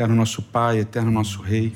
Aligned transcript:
Eterno 0.00 0.16
nosso 0.16 0.40
Pai, 0.40 0.78
eterno 0.78 1.10
nosso 1.10 1.42
Rei. 1.42 1.74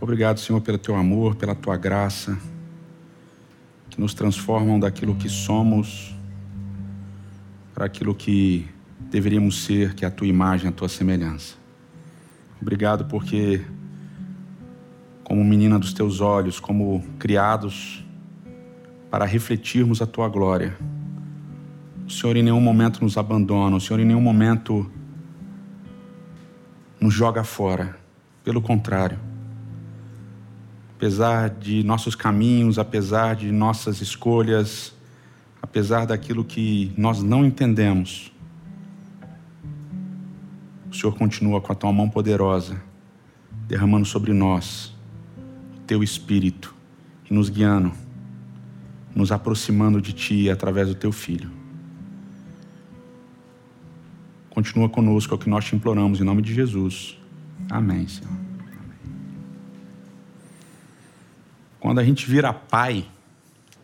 Obrigado, 0.00 0.38
Senhor, 0.38 0.60
pelo 0.60 0.78
teu 0.78 0.94
amor, 0.94 1.34
pela 1.34 1.52
tua 1.52 1.76
graça, 1.76 2.38
que 3.90 4.00
nos 4.00 4.14
transformam 4.14 4.78
daquilo 4.78 5.16
que 5.16 5.28
somos 5.28 6.14
para 7.74 7.86
aquilo 7.86 8.14
que 8.14 8.68
deveríamos 9.00 9.64
ser, 9.64 9.94
que 9.94 10.04
é 10.04 10.08
a 10.08 10.12
tua 10.12 10.28
imagem, 10.28 10.68
a 10.68 10.72
tua 10.72 10.88
semelhança. 10.88 11.56
Obrigado 12.60 13.06
porque, 13.06 13.60
como 15.24 15.44
menina 15.44 15.76
dos 15.76 15.92
teus 15.92 16.20
olhos, 16.20 16.60
como 16.60 17.04
criados 17.18 18.06
para 19.10 19.24
refletirmos 19.24 20.00
a 20.00 20.06
tua 20.06 20.28
glória, 20.28 20.78
o 22.06 22.10
Senhor 22.10 22.36
em 22.36 22.44
nenhum 22.44 22.60
momento 22.60 23.02
nos 23.02 23.18
abandona, 23.18 23.74
o 23.74 23.80
Senhor 23.80 23.98
em 23.98 24.04
nenhum 24.04 24.20
momento 24.20 24.88
nos 27.02 27.12
joga 27.12 27.42
fora. 27.42 27.98
Pelo 28.44 28.62
contrário, 28.62 29.18
apesar 30.96 31.50
de 31.50 31.82
nossos 31.82 32.14
caminhos, 32.14 32.78
apesar 32.78 33.34
de 33.34 33.50
nossas 33.50 34.00
escolhas, 34.00 34.94
apesar 35.60 36.06
daquilo 36.06 36.44
que 36.44 36.92
nós 36.96 37.20
não 37.20 37.44
entendemos, 37.44 38.32
o 40.90 40.94
Senhor 40.94 41.16
continua 41.16 41.60
com 41.60 41.72
a 41.72 41.74
tua 41.74 41.92
mão 41.92 42.08
poderosa, 42.08 42.80
derramando 43.66 44.06
sobre 44.06 44.32
nós 44.32 44.94
o 45.76 45.80
teu 45.80 46.04
espírito 46.04 46.72
e 47.28 47.34
nos 47.34 47.48
guiando, 47.48 47.92
nos 49.14 49.32
aproximando 49.32 50.00
de 50.00 50.12
ti 50.12 50.50
através 50.50 50.88
do 50.88 50.94
teu 50.94 51.10
filho. 51.10 51.61
Continua 54.52 54.86
conosco, 54.86 55.32
é 55.32 55.34
o 55.34 55.38
que 55.38 55.48
nós 55.48 55.64
te 55.64 55.74
imploramos, 55.74 56.20
em 56.20 56.24
nome 56.24 56.42
de 56.42 56.52
Jesus. 56.52 57.18
Amém, 57.70 58.06
Senhor. 58.06 58.30
Quando 61.80 61.98
a 62.00 62.04
gente 62.04 62.28
vira 62.28 62.52
pai, 62.52 63.08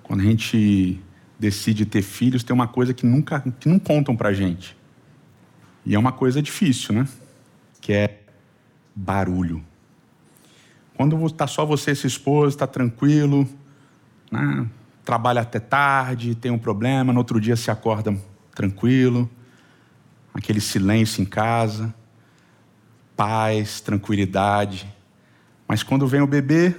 quando 0.03 0.21
a 0.21 0.25
gente 0.25 1.01
decide 1.39 1.87
ter 1.87 2.03
filhos, 2.03 2.45
tem 2.45 2.53
uma 2.53 2.69
coisa 2.69 2.93
que 2.93 3.07
nunca 3.07 3.41
que 3.59 3.67
não 3.67 3.79
contam 3.79 4.15
pra 4.15 4.35
gente. 4.35 4.77
E 5.87 5.95
é 5.95 5.99
uma 5.99 6.13
coisa 6.13 6.43
difícil, 6.43 6.95
né? 6.95 7.09
Que 7.81 7.95
é 7.95 8.21
barulho. 8.95 9.65
Quando 10.95 11.25
está 11.25 11.47
só 11.47 11.65
você 11.65 11.93
e 11.93 11.97
sua 11.97 12.09
esposa, 12.09 12.57
está 12.57 12.67
tranquilo, 12.67 13.49
né? 14.31 14.69
trabalha 15.03 15.41
até 15.41 15.59
tarde, 15.59 16.35
tem 16.35 16.51
um 16.51 16.59
problema, 16.59 17.11
no 17.11 17.21
outro 17.21 17.41
dia 17.41 17.57
se 17.57 17.71
acorda 17.71 18.15
tranquilo, 18.55 19.31
aquele 20.39 20.61
silêncio 20.61 21.21
em 21.21 21.27
casa, 21.27 21.95
paz, 23.15 23.81
tranquilidade. 23.81 24.89
Mas 25.67 25.83
quando 25.83 26.07
vem 26.07 26.23
o 26.23 26.27
bebê, 26.27 26.75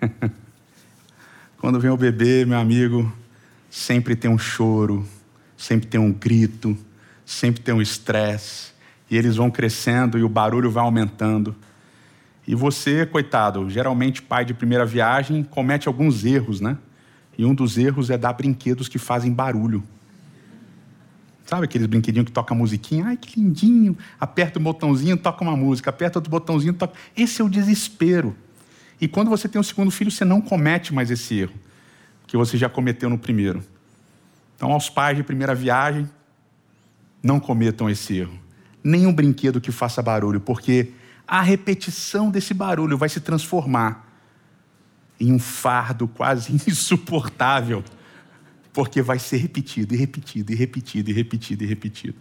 Quando 1.58 1.78
vem 1.78 1.90
o 1.90 1.96
bebê, 1.96 2.44
meu 2.46 2.58
amigo, 2.58 3.12
sempre 3.68 4.16
tem 4.16 4.30
um 4.30 4.38
choro, 4.38 5.06
sempre 5.56 5.86
tem 5.86 6.00
um 6.00 6.12
grito, 6.12 6.76
sempre 7.24 7.60
tem 7.60 7.74
um 7.74 7.82
estresse. 7.82 8.72
E 9.10 9.16
eles 9.16 9.36
vão 9.36 9.50
crescendo 9.50 10.18
e 10.18 10.22
o 10.22 10.28
barulho 10.28 10.70
vai 10.70 10.82
aumentando. 10.82 11.54
E 12.46 12.54
você, 12.54 13.04
coitado, 13.04 13.68
geralmente 13.68 14.22
pai 14.22 14.44
de 14.44 14.54
primeira 14.54 14.86
viagem, 14.86 15.42
comete 15.42 15.86
alguns 15.86 16.24
erros, 16.24 16.60
né? 16.60 16.78
E 17.36 17.44
um 17.44 17.54
dos 17.54 17.76
erros 17.76 18.08
é 18.08 18.16
dar 18.16 18.32
brinquedos 18.32 18.88
que 18.88 18.98
fazem 18.98 19.32
barulho. 19.32 19.82
Sabe 21.50 21.64
aqueles 21.64 21.88
brinquedinhos 21.88 22.26
que 22.26 22.30
toca 22.30 22.54
musiquinha? 22.54 23.06
Ai, 23.06 23.16
que 23.16 23.40
lindinho! 23.40 23.98
Aperta 24.20 24.60
o 24.60 24.62
botãozinho, 24.62 25.16
toca 25.16 25.42
uma 25.42 25.56
música. 25.56 25.90
Aperta 25.90 26.20
outro 26.20 26.30
botãozinho, 26.30 26.72
toca. 26.72 26.96
Esse 27.16 27.42
é 27.42 27.44
o 27.44 27.48
desespero. 27.48 28.36
E 29.00 29.08
quando 29.08 29.28
você 29.28 29.48
tem 29.48 29.60
um 29.60 29.64
segundo 29.64 29.90
filho, 29.90 30.12
você 30.12 30.24
não 30.24 30.40
comete 30.40 30.94
mais 30.94 31.10
esse 31.10 31.40
erro 31.40 31.54
que 32.28 32.36
você 32.36 32.56
já 32.56 32.68
cometeu 32.68 33.10
no 33.10 33.18
primeiro. 33.18 33.64
Então, 34.54 34.70
aos 34.70 34.88
pais 34.88 35.16
de 35.16 35.24
primeira 35.24 35.52
viagem, 35.52 36.08
não 37.20 37.40
cometam 37.40 37.90
esse 37.90 38.18
erro. 38.18 38.38
Nenhum 38.84 39.12
brinquedo 39.12 39.60
que 39.60 39.72
faça 39.72 40.00
barulho, 40.00 40.40
porque 40.40 40.92
a 41.26 41.42
repetição 41.42 42.30
desse 42.30 42.54
barulho 42.54 42.96
vai 42.96 43.08
se 43.08 43.18
transformar 43.18 44.08
em 45.18 45.32
um 45.32 45.38
fardo 45.40 46.06
quase 46.06 46.52
insuportável, 46.70 47.82
porque 48.72 49.02
vai 49.02 49.18
ser 49.18 49.38
repetido 49.38 49.94
e 49.94 49.96
repetido 49.96 50.52
e 50.52 50.54
repetido 50.54 51.10
e 51.10 51.12
repetido 51.12 51.64
e 51.64 51.66
repetido. 51.66 52.18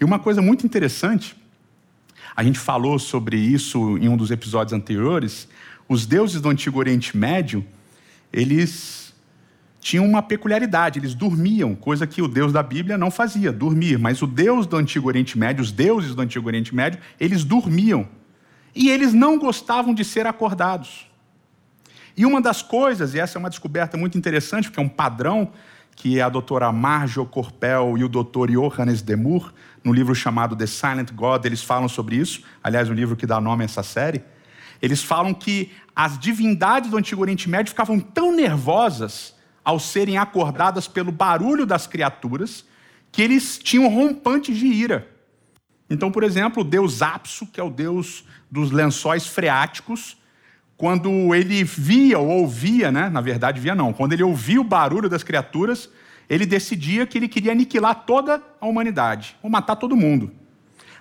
E 0.00 0.04
uma 0.04 0.18
coisa 0.18 0.40
muito 0.40 0.66
interessante, 0.66 1.36
a 2.34 2.42
gente 2.42 2.58
falou 2.58 2.98
sobre 2.98 3.36
isso 3.36 3.98
em 3.98 4.08
um 4.08 4.16
dos 4.16 4.30
episódios 4.30 4.72
anteriores, 4.72 5.48
os 5.88 6.06
deuses 6.06 6.40
do 6.40 6.48
Antigo 6.48 6.78
Oriente 6.78 7.16
Médio, 7.16 7.64
eles 8.32 9.02
tinham 9.82 10.06
uma 10.06 10.22
peculiaridade, 10.22 10.98
eles 11.00 11.12
dormiam, 11.12 11.74
coisa 11.74 12.06
que 12.06 12.22
o 12.22 12.28
Deus 12.28 12.52
da 12.52 12.62
Bíblia 12.62 12.96
não 12.96 13.10
fazia, 13.10 13.52
dormir. 13.52 13.98
Mas 13.98 14.22
o 14.22 14.26
Deus 14.28 14.64
do 14.64 14.76
Antigo 14.76 15.08
Oriente 15.08 15.36
Médio, 15.36 15.60
os 15.60 15.72
deuses 15.72 16.14
do 16.14 16.22
Antigo 16.22 16.46
Oriente 16.46 16.74
Médio, 16.74 17.00
eles 17.18 17.42
dormiam. 17.42 18.08
E 18.74 18.88
eles 18.88 19.12
não 19.12 19.38
gostavam 19.38 19.92
de 19.92 20.04
ser 20.04 20.26
acordados. 20.26 21.10
E 22.16 22.24
uma 22.24 22.40
das 22.40 22.62
coisas, 22.62 23.12
e 23.14 23.18
essa 23.18 23.36
é 23.36 23.40
uma 23.40 23.50
descoberta 23.50 23.96
muito 23.96 24.16
interessante, 24.16 24.68
porque 24.68 24.80
é 24.80 24.82
um 24.82 24.88
padrão 24.88 25.50
que 25.96 26.20
a 26.20 26.28
doutora 26.28 26.72
Marjo 26.72 27.24
Corpel 27.26 27.96
e 27.96 28.04
o 28.04 28.08
doutor 28.08 28.50
Johannes 28.50 29.02
Demur, 29.02 29.52
no 29.84 29.92
livro 29.92 30.14
chamado 30.14 30.56
The 30.56 30.66
Silent 30.66 31.12
God, 31.12 31.44
eles 31.44 31.62
falam 31.62 31.88
sobre 31.88 32.16
isso. 32.16 32.42
Aliás, 32.62 32.88
o 32.88 32.92
livro 32.92 33.16
que 33.16 33.26
dá 33.26 33.40
nome 33.40 33.62
a 33.62 33.66
essa 33.66 33.82
série. 33.82 34.22
Eles 34.80 35.02
falam 35.02 35.32
que 35.32 35.70
as 35.94 36.18
divindades 36.18 36.90
do 36.90 36.96
Antigo 36.96 37.22
Oriente 37.22 37.48
Médio 37.48 37.70
ficavam 37.70 38.00
tão 38.00 38.34
nervosas 38.34 39.34
ao 39.64 39.78
serem 39.78 40.18
acordadas 40.18 40.88
pelo 40.88 41.12
barulho 41.12 41.64
das 41.64 41.86
criaturas 41.86 42.64
que 43.12 43.22
eles 43.22 43.58
tinham 43.58 43.88
rompantes 43.88 44.56
de 44.56 44.66
ira. 44.66 45.08
Então, 45.88 46.10
por 46.10 46.24
exemplo, 46.24 46.62
o 46.62 46.64
deus 46.64 47.02
Apso, 47.02 47.46
que 47.46 47.60
é 47.60 47.62
o 47.62 47.70
deus 47.70 48.24
dos 48.50 48.70
lençóis 48.70 49.26
freáticos, 49.26 50.16
quando 50.82 51.32
ele 51.32 51.62
via 51.62 52.18
ou 52.18 52.28
ouvia, 52.28 52.90
né? 52.90 53.08
na 53.08 53.20
verdade 53.20 53.60
via 53.60 53.72
não, 53.72 53.92
quando 53.92 54.14
ele 54.14 54.24
ouvia 54.24 54.60
o 54.60 54.64
barulho 54.64 55.08
das 55.08 55.22
criaturas, 55.22 55.88
ele 56.28 56.44
decidia 56.44 57.06
que 57.06 57.16
ele 57.16 57.28
queria 57.28 57.52
aniquilar 57.52 58.04
toda 58.04 58.42
a 58.60 58.66
humanidade, 58.66 59.36
ou 59.40 59.48
matar 59.48 59.76
todo 59.76 59.94
mundo. 59.94 60.32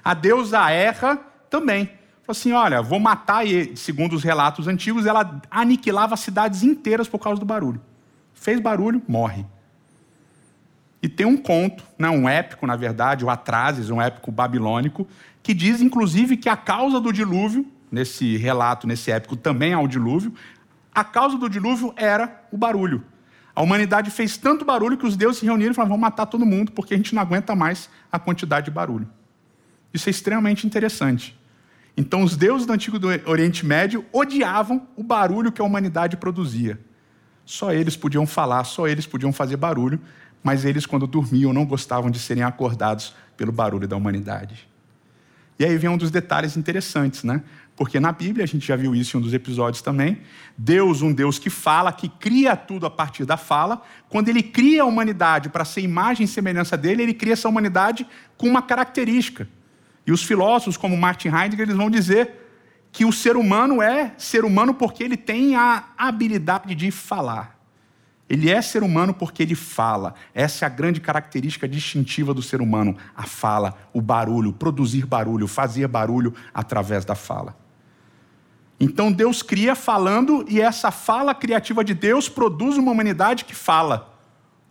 A 0.03 0.13
deusa 0.13 0.69
Erra 0.69 1.19
também 1.49 1.89
Falou 2.21 2.29
assim: 2.29 2.51
olha, 2.51 2.79
vou 2.79 2.99
matar, 2.99 3.43
e 3.43 3.75
segundo 3.75 4.13
os 4.13 4.23
relatos 4.23 4.67
antigos, 4.67 5.07
ela 5.07 5.41
aniquilava 5.49 6.15
cidades 6.15 6.61
inteiras 6.61 7.07
por 7.07 7.17
causa 7.17 7.39
do 7.39 7.45
barulho. 7.47 7.81
Fez 8.35 8.59
barulho, 8.59 9.01
morre. 9.07 9.47
E 11.01 11.09
tem 11.09 11.25
um 11.25 11.37
conto, 11.37 11.83
né, 11.97 12.07
um 12.07 12.29
épico, 12.29 12.67
na 12.67 12.75
verdade, 12.75 13.25
o 13.25 13.31
Atrases, 13.31 13.89
um 13.89 13.99
épico 13.99 14.31
babilônico, 14.31 15.07
que 15.41 15.55
diz, 15.55 15.81
inclusive, 15.81 16.37
que 16.37 16.47
a 16.47 16.55
causa 16.55 17.01
do 17.01 17.11
dilúvio, 17.11 17.65
nesse 17.91 18.37
relato, 18.37 18.87
nesse 18.87 19.11
épico 19.11 19.35
também 19.35 19.73
há 19.73 19.79
o 19.79 19.87
dilúvio, 19.87 20.33
a 20.93 21.03
causa 21.03 21.37
do 21.37 21.49
dilúvio 21.49 21.93
era 21.97 22.43
o 22.51 22.57
barulho. 22.57 23.03
A 23.53 23.61
humanidade 23.61 24.09
fez 24.09 24.37
tanto 24.37 24.63
barulho 24.63 24.97
que 24.97 25.05
os 25.05 25.17
deuses 25.17 25.39
se 25.39 25.45
reuniram 25.45 25.71
e 25.71 25.75
falaram: 25.75 25.89
vamos 25.89 26.01
matar 26.01 26.25
todo 26.25 26.45
mundo, 26.45 26.71
porque 26.71 26.93
a 26.93 26.97
gente 26.97 27.13
não 27.13 27.21
aguenta 27.21 27.55
mais 27.55 27.89
a 28.11 28.17
quantidade 28.17 28.65
de 28.65 28.71
barulho. 28.71 29.07
Isso 29.93 30.07
é 30.07 30.11
extremamente 30.11 30.65
interessante. 30.65 31.37
Então, 31.97 32.23
os 32.23 32.37
deuses 32.37 32.65
do 32.65 32.71
Antigo 32.71 32.97
Oriente 33.25 33.65
Médio 33.65 34.05
odiavam 34.13 34.87
o 34.95 35.03
barulho 35.03 35.51
que 35.51 35.61
a 35.61 35.65
humanidade 35.65 36.15
produzia. 36.15 36.79
Só 37.45 37.73
eles 37.73 37.97
podiam 37.97 38.25
falar, 38.25 38.63
só 38.63 38.87
eles 38.87 39.05
podiam 39.05 39.33
fazer 39.33 39.57
barulho, 39.57 39.99
mas 40.41 40.63
eles, 40.63 40.85
quando 40.85 41.05
dormiam, 41.05 41.51
não 41.51 41.65
gostavam 41.65 42.09
de 42.09 42.17
serem 42.17 42.43
acordados 42.43 43.13
pelo 43.35 43.51
barulho 43.51 43.87
da 43.87 43.97
humanidade. 43.97 44.69
E 45.59 45.65
aí 45.65 45.77
vem 45.77 45.89
um 45.89 45.97
dos 45.97 46.09
detalhes 46.09 46.55
interessantes, 46.55 47.23
né? 47.23 47.43
Porque 47.81 47.99
na 47.99 48.11
Bíblia, 48.11 48.43
a 48.43 48.47
gente 48.47 48.67
já 48.67 48.75
viu 48.75 48.93
isso 48.93 49.17
em 49.17 49.19
um 49.19 49.23
dos 49.23 49.33
episódios 49.33 49.81
também, 49.81 50.19
Deus, 50.55 51.01
um 51.01 51.11
Deus 51.11 51.39
que 51.39 51.49
fala, 51.49 51.91
que 51.91 52.07
cria 52.07 52.55
tudo 52.55 52.85
a 52.85 52.91
partir 52.91 53.25
da 53.25 53.37
fala, 53.37 53.81
quando 54.07 54.29
ele 54.29 54.43
cria 54.43 54.83
a 54.83 54.85
humanidade 54.85 55.49
para 55.49 55.65
ser 55.65 55.81
imagem 55.81 56.25
e 56.25 56.27
semelhança 56.27 56.77
dele, 56.77 57.01
ele 57.01 57.13
cria 57.15 57.33
essa 57.33 57.49
humanidade 57.49 58.05
com 58.37 58.45
uma 58.45 58.61
característica. 58.61 59.49
E 60.05 60.11
os 60.11 60.21
filósofos, 60.21 60.77
como 60.77 60.95
Martin 60.95 61.29
Heidegger, 61.29 61.65
eles 61.65 61.75
vão 61.75 61.89
dizer 61.89 62.29
que 62.91 63.03
o 63.03 63.11
ser 63.11 63.35
humano 63.35 63.81
é 63.81 64.13
ser 64.15 64.45
humano 64.45 64.75
porque 64.75 65.03
ele 65.03 65.17
tem 65.17 65.55
a 65.55 65.85
habilidade 65.97 66.75
de 66.75 66.91
falar. 66.91 67.59
Ele 68.29 68.51
é 68.51 68.61
ser 68.61 68.83
humano 68.83 69.11
porque 69.11 69.41
ele 69.41 69.55
fala. 69.55 70.13
Essa 70.35 70.65
é 70.65 70.67
a 70.67 70.69
grande 70.69 71.01
característica 71.01 71.67
distintiva 71.67 72.31
do 72.31 72.43
ser 72.43 72.61
humano: 72.61 72.95
a 73.17 73.23
fala, 73.23 73.75
o 73.91 73.99
barulho, 73.99 74.53
produzir 74.53 75.07
barulho, 75.07 75.47
fazer 75.47 75.87
barulho 75.87 76.31
através 76.53 77.03
da 77.03 77.15
fala. 77.15 77.59
Então 78.81 79.11
Deus 79.11 79.43
cria 79.43 79.75
falando 79.75 80.43
e 80.49 80.59
essa 80.59 80.89
fala 80.89 81.35
criativa 81.35 81.83
de 81.83 81.93
Deus 81.93 82.27
produz 82.27 82.77
uma 82.77 82.91
humanidade 82.91 83.45
que 83.45 83.53
fala, 83.53 84.17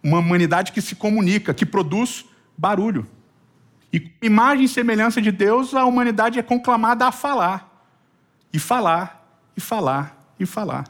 uma 0.03 0.19
humanidade 0.19 0.73
que 0.73 0.83
se 0.83 0.97
comunica, 0.97 1.55
que 1.55 1.65
produz 1.65 2.25
barulho. 2.59 3.07
E 3.93 4.01
com 4.01 4.27
imagem 4.27 4.65
e 4.65 4.69
semelhança 4.69 5.23
de 5.23 5.31
Deus, 5.31 5.75
a 5.75 5.85
humanidade 5.85 6.41
é 6.41 6.43
conclamada 6.43 7.07
a 7.07 7.13
falar. 7.13 7.71
E 8.53 8.59
falar, 8.59 9.25
e 9.57 9.61
falar, 9.61 10.35
e 10.41 10.45
falar. 10.45 10.85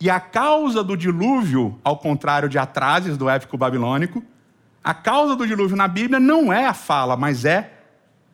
E 0.00 0.08
a 0.08 0.18
causa 0.18 0.82
do 0.82 0.96
dilúvio, 0.96 1.78
ao 1.84 1.98
contrário 1.98 2.48
de 2.48 2.56
Atrases, 2.56 3.18
do 3.18 3.28
épico 3.28 3.58
babilônico, 3.58 4.24
a 4.82 4.94
causa 4.94 5.36
do 5.36 5.46
dilúvio 5.46 5.76
na 5.76 5.86
Bíblia 5.86 6.18
não 6.18 6.50
é 6.50 6.64
a 6.64 6.72
fala, 6.72 7.18
mas 7.18 7.44
é 7.44 7.70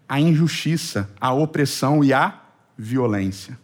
a 0.08 0.20
injustiça, 0.20 1.10
a 1.20 1.32
opressão 1.32 2.04
e 2.04 2.12
a 2.12 2.34
violência. 2.78 3.63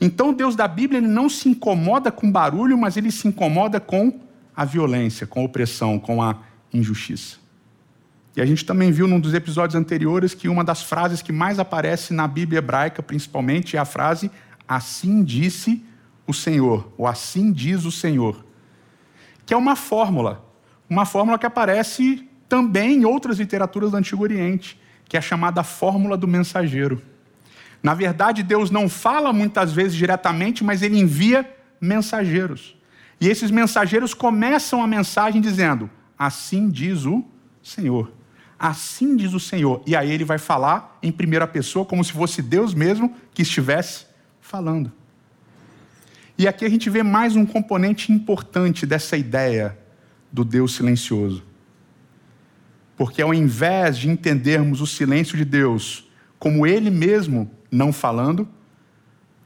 Então, 0.00 0.32
Deus 0.32 0.54
da 0.54 0.68
Bíblia 0.68 0.98
ele 0.98 1.08
não 1.08 1.28
se 1.28 1.48
incomoda 1.48 2.12
com 2.12 2.30
barulho, 2.30 2.76
mas 2.76 2.96
ele 2.96 3.10
se 3.10 3.26
incomoda 3.28 3.80
com 3.80 4.20
a 4.54 4.64
violência, 4.64 5.26
com 5.26 5.40
a 5.40 5.44
opressão, 5.44 5.98
com 5.98 6.22
a 6.22 6.38
injustiça. 6.72 7.38
E 8.36 8.40
a 8.40 8.44
gente 8.44 8.66
também 8.66 8.92
viu 8.92 9.08
num 9.08 9.18
dos 9.18 9.32
episódios 9.32 9.74
anteriores 9.74 10.34
que 10.34 10.48
uma 10.48 10.62
das 10.62 10.82
frases 10.82 11.22
que 11.22 11.32
mais 11.32 11.58
aparece 11.58 12.12
na 12.12 12.28
Bíblia 12.28 12.58
hebraica, 12.58 13.02
principalmente, 13.02 13.76
é 13.76 13.80
a 13.80 13.84
frase 13.84 14.30
assim 14.68 15.22
disse 15.24 15.82
o 16.26 16.34
Senhor, 16.34 16.92
ou 16.98 17.06
assim 17.06 17.52
diz 17.52 17.84
o 17.84 17.92
Senhor, 17.92 18.44
que 19.46 19.54
é 19.54 19.56
uma 19.56 19.76
fórmula, 19.76 20.44
uma 20.90 21.06
fórmula 21.06 21.38
que 21.38 21.46
aparece 21.46 22.28
também 22.48 22.96
em 22.96 23.04
outras 23.04 23.38
literaturas 23.38 23.92
do 23.92 23.96
Antigo 23.96 24.22
Oriente, 24.22 24.78
que 25.08 25.16
é 25.16 25.18
a 25.18 25.22
chamada 25.22 25.62
fórmula 25.62 26.16
do 26.16 26.26
mensageiro. 26.26 27.00
Na 27.86 27.94
verdade, 27.94 28.42
Deus 28.42 28.68
não 28.68 28.88
fala 28.88 29.32
muitas 29.32 29.72
vezes 29.72 29.94
diretamente, 29.94 30.64
mas 30.64 30.82
ele 30.82 30.98
envia 30.98 31.48
mensageiros. 31.80 32.76
E 33.20 33.28
esses 33.28 33.48
mensageiros 33.48 34.12
começam 34.12 34.82
a 34.82 34.88
mensagem 34.88 35.40
dizendo: 35.40 35.88
Assim 36.18 36.68
diz 36.68 37.04
o 37.04 37.24
Senhor. 37.62 38.10
Assim 38.58 39.14
diz 39.14 39.32
o 39.34 39.38
Senhor. 39.38 39.84
E 39.86 39.94
aí 39.94 40.10
ele 40.10 40.24
vai 40.24 40.36
falar 40.36 40.98
em 41.00 41.12
primeira 41.12 41.46
pessoa, 41.46 41.84
como 41.84 42.02
se 42.02 42.10
fosse 42.10 42.42
Deus 42.42 42.74
mesmo 42.74 43.14
que 43.32 43.42
estivesse 43.42 44.06
falando. 44.40 44.90
E 46.36 46.48
aqui 46.48 46.64
a 46.64 46.68
gente 46.68 46.90
vê 46.90 47.04
mais 47.04 47.36
um 47.36 47.46
componente 47.46 48.10
importante 48.10 48.84
dessa 48.84 49.16
ideia 49.16 49.78
do 50.32 50.44
Deus 50.44 50.74
silencioso. 50.74 51.44
Porque 52.96 53.22
ao 53.22 53.32
invés 53.32 53.96
de 53.96 54.08
entendermos 54.10 54.80
o 54.80 54.88
silêncio 54.88 55.36
de 55.36 55.44
Deus 55.44 56.10
como 56.36 56.66
Ele 56.66 56.90
mesmo 56.90 57.50
não 57.76 57.92
falando, 57.92 58.48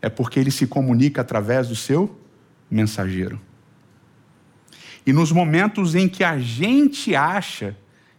é 0.00 0.08
porque 0.08 0.40
Ele 0.40 0.50
se 0.50 0.66
comunica 0.66 1.20
através 1.20 1.68
do 1.68 1.76
seu 1.76 2.18
mensageiro. 2.70 3.40
E 5.06 5.12
nos 5.12 5.32
momentos 5.32 5.94
em 5.94 6.08
que 6.08 6.22
a 6.22 6.38
gente 6.38 7.14
acha 7.14 7.76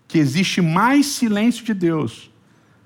que 0.07 0.17
existe 0.17 0.61
mais 0.61 1.05
silêncio 1.05 1.63
de 1.63 1.73
Deus, 1.73 2.31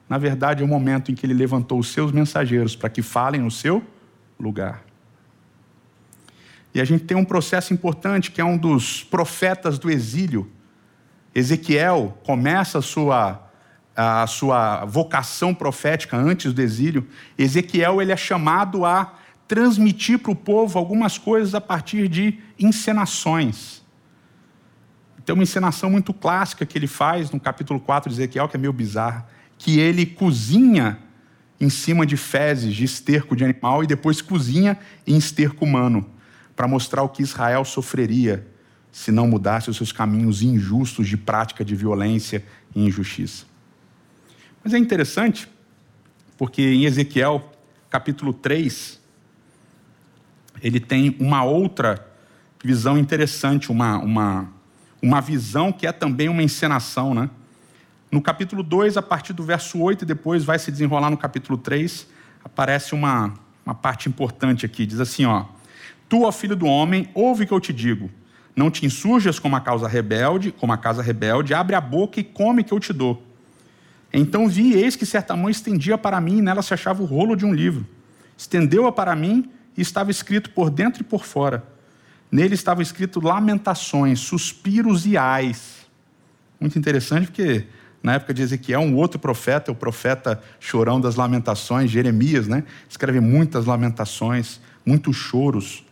na 0.07 0.17
verdade 0.17 0.61
é 0.61 0.65
o 0.65 0.67
momento 0.67 1.11
em 1.11 1.15
que 1.15 1.25
ele 1.25 1.33
levantou 1.33 1.79
os 1.79 1.87
seus 1.87 2.11
mensageiros 2.11 2.75
para 2.75 2.89
que 2.89 3.01
falem 3.01 3.41
no 3.41 3.49
seu 3.49 3.83
lugar. 4.39 4.83
E 6.73 6.81
a 6.81 6.85
gente 6.85 7.05
tem 7.05 7.15
um 7.15 7.25
processo 7.25 7.73
importante 7.73 8.31
que 8.31 8.41
é 8.41 8.45
um 8.45 8.57
dos 8.57 9.03
profetas 9.03 9.79
do 9.79 9.89
exílio. 9.89 10.51
Ezequiel 11.33 12.17
começa 12.23 12.79
a 12.79 12.81
sua, 12.81 13.44
a 13.95 14.27
sua 14.27 14.83
vocação 14.85 15.53
profética 15.53 16.17
antes 16.17 16.53
do 16.53 16.61
exílio. 16.61 17.07
Ezequiel 17.37 18.01
ele 18.01 18.11
é 18.11 18.17
chamado 18.17 18.85
a 18.85 19.13
transmitir 19.47 20.19
para 20.19 20.31
o 20.31 20.35
povo 20.35 20.77
algumas 20.77 21.17
coisas 21.17 21.55
a 21.55 21.61
partir 21.61 22.07
de 22.07 22.39
encenações. 22.59 23.83
Tem 25.25 25.33
uma 25.33 25.43
encenação 25.43 25.89
muito 25.89 26.13
clássica 26.13 26.65
que 26.65 26.77
ele 26.77 26.87
faz 26.87 27.31
no 27.31 27.39
capítulo 27.39 27.79
4 27.79 28.09
de 28.09 28.15
Ezequiel, 28.15 28.47
que 28.47 28.57
é 28.57 28.59
meio 28.59 28.73
bizarra, 28.73 29.27
que 29.57 29.79
ele 29.79 30.05
cozinha 30.05 30.99
em 31.59 31.69
cima 31.69 32.05
de 32.05 32.17
fezes, 32.17 32.75
de 32.75 32.83
esterco 32.83 33.35
de 33.35 33.43
animal, 33.43 33.83
e 33.83 33.87
depois 33.87 34.21
cozinha 34.21 34.77
em 35.07 35.17
esterco 35.17 35.65
humano, 35.65 36.05
para 36.55 36.67
mostrar 36.67 37.01
o 37.01 37.09
que 37.09 37.23
Israel 37.23 37.65
sofreria 37.65 38.45
se 38.91 39.11
não 39.11 39.27
mudasse 39.27 39.69
os 39.69 39.77
seus 39.77 39.91
caminhos 39.91 40.41
injustos 40.41 41.07
de 41.07 41.17
prática 41.17 41.65
de 41.65 41.75
violência 41.75 42.45
e 42.75 42.85
injustiça. 42.85 43.45
Mas 44.65 44.73
é 44.73 44.79
interessante, 44.79 45.47
porque 46.39 46.59
em 46.59 46.85
Ezequiel, 46.85 47.51
capítulo 47.87 48.33
3, 48.33 48.99
ele 50.59 50.79
tem 50.79 51.15
uma 51.19 51.43
outra 51.43 52.03
visão 52.63 52.97
interessante, 52.97 53.71
uma, 53.71 53.99
uma, 53.99 54.49
uma 54.99 55.21
visão 55.21 55.71
que 55.71 55.85
é 55.85 55.91
também 55.91 56.29
uma 56.29 56.41
encenação, 56.41 57.13
né? 57.13 57.29
No 58.11 58.19
capítulo 58.23 58.63
2, 58.63 58.97
a 58.97 59.03
partir 59.03 59.33
do 59.33 59.43
verso 59.43 59.77
8, 59.77 60.01
e 60.01 60.07
depois 60.07 60.43
vai 60.43 60.57
se 60.57 60.71
desenrolar 60.71 61.11
no 61.11 61.17
capítulo 61.17 61.59
3, 61.59 62.07
aparece 62.43 62.95
uma, 62.95 63.35
uma 63.63 63.75
parte 63.75 64.09
importante 64.09 64.65
aqui. 64.65 64.83
Diz 64.87 64.99
assim: 64.99 65.25
ó, 65.25 65.45
Tu, 66.09 66.23
ó 66.23 66.31
filho 66.31 66.55
do 66.55 66.65
homem, 66.65 67.07
ouve 67.13 67.43
o 67.43 67.47
que 67.47 67.53
eu 67.53 67.59
te 67.59 67.71
digo. 67.71 68.09
Não 68.55 68.71
te 68.71 68.83
insurjas 68.83 69.37
como 69.37 69.55
a 69.55 69.61
causa 69.61 69.87
rebelde, 69.87 70.51
como 70.51 70.73
a 70.73 70.77
casa 70.77 71.03
rebelde, 71.03 71.53
abre 71.53 71.75
a 71.75 71.81
boca 71.81 72.19
e 72.19 72.23
come 72.23 72.63
que 72.63 72.73
eu 72.73 72.79
te 72.79 72.91
dou. 72.91 73.34
Então 74.17 74.47
vi, 74.47 74.73
eis 74.73 74.95
que 74.95 75.05
certa 75.05 75.35
mão 75.35 75.49
estendia 75.49 75.97
para 75.97 76.19
mim, 76.21 76.37
e 76.37 76.41
nela 76.41 76.61
se 76.61 76.73
achava 76.73 77.01
o 77.01 77.05
rolo 77.05 77.35
de 77.35 77.45
um 77.45 77.53
livro. 77.53 77.85
Estendeu-a 78.37 78.91
para 78.91 79.15
mim, 79.15 79.49
e 79.77 79.81
estava 79.81 80.09
escrito 80.09 80.49
por 80.51 80.69
dentro 80.69 81.01
e 81.01 81.03
por 81.03 81.25
fora 81.25 81.75
Nele 82.31 82.55
estava 82.55 82.81
escrito 82.81 83.19
lamentações, 83.19 84.19
suspiros 84.19 85.05
e 85.05 85.15
ais. 85.15 85.85
Muito 86.59 86.77
interessante, 86.77 87.27
porque 87.27 87.65
na 88.01 88.15
época 88.15 88.33
de 88.33 88.41
Ezequiel, 88.41 88.81
um 88.81 88.95
outro 88.95 89.19
profeta, 89.19 89.71
o 89.71 89.75
profeta 89.75 90.41
chorão 90.59 90.99
das 90.99 91.15
lamentações, 91.15 91.89
Jeremias, 91.89 92.47
né? 92.47 92.63
escreve 92.89 93.19
muitas 93.19 93.65
lamentações, 93.65 94.59
muitos 94.85 95.15
choros. 95.15 95.85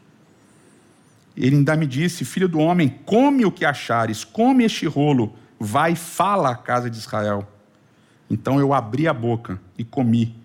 Ele 1.38 1.56
ainda 1.56 1.76
me 1.76 1.88
disse: 1.88 2.26
Filho 2.26 2.50
do 2.50 2.60
homem, 2.60 3.00
come 3.06 3.46
o 3.46 3.52
que 3.52 3.64
achares, 3.64 4.24
come 4.24 4.66
este 4.66 4.86
rolo, 4.86 5.34
vai 5.60 5.94
e 5.94 5.96
fala 5.96 6.52
à 6.52 6.56
casa 6.56 6.90
de 6.90 6.98
Israel. 6.98 7.48
Então 8.30 8.60
eu 8.60 8.74
abri 8.74 9.08
a 9.08 9.14
boca 9.14 9.60
e 9.78 9.84
comi 9.84 10.36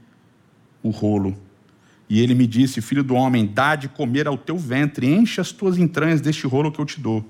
o 0.82 0.90
rolo 0.90 1.36
e 2.08 2.20
ele 2.20 2.34
me 2.34 2.46
disse: 2.46 2.80
Filho 2.80 3.04
do 3.04 3.14
homem, 3.14 3.46
dá 3.46 3.76
de 3.76 3.88
comer 3.88 4.26
ao 4.26 4.38
teu 4.38 4.56
ventre, 4.56 5.06
enche 5.06 5.40
as 5.40 5.52
tuas 5.52 5.76
entranhas 5.76 6.20
deste 6.20 6.46
rolo 6.46 6.72
que 6.72 6.80
eu 6.80 6.86
te 6.86 7.00
dou. 7.00 7.24